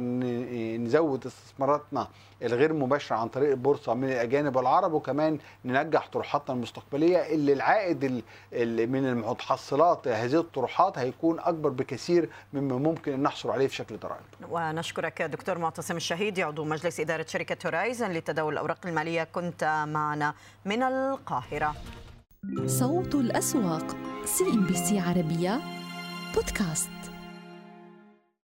[0.77, 2.07] نزود استثماراتنا
[2.43, 8.23] الغير مباشرة عن طريق البورصة من الأجانب والعرب وكمان ننجح طروحاتنا المستقبلية اللي العائد ال-
[8.53, 14.23] ال- من المتحصلات هذه الطروحات هيكون أكبر بكثير مما ممكن نحصل عليه في شكل ضرائب
[14.49, 19.23] ونشكرك دكتور معتصم الشهيدي عضو مجلس إدارة شركة Horizon لتداول الأوراق المالية.
[19.23, 20.33] كنت معنا
[20.65, 21.75] من القاهرة.
[22.65, 23.95] صوت الأسواق
[24.25, 25.61] CNBC عربية
[26.35, 26.89] بودكاست.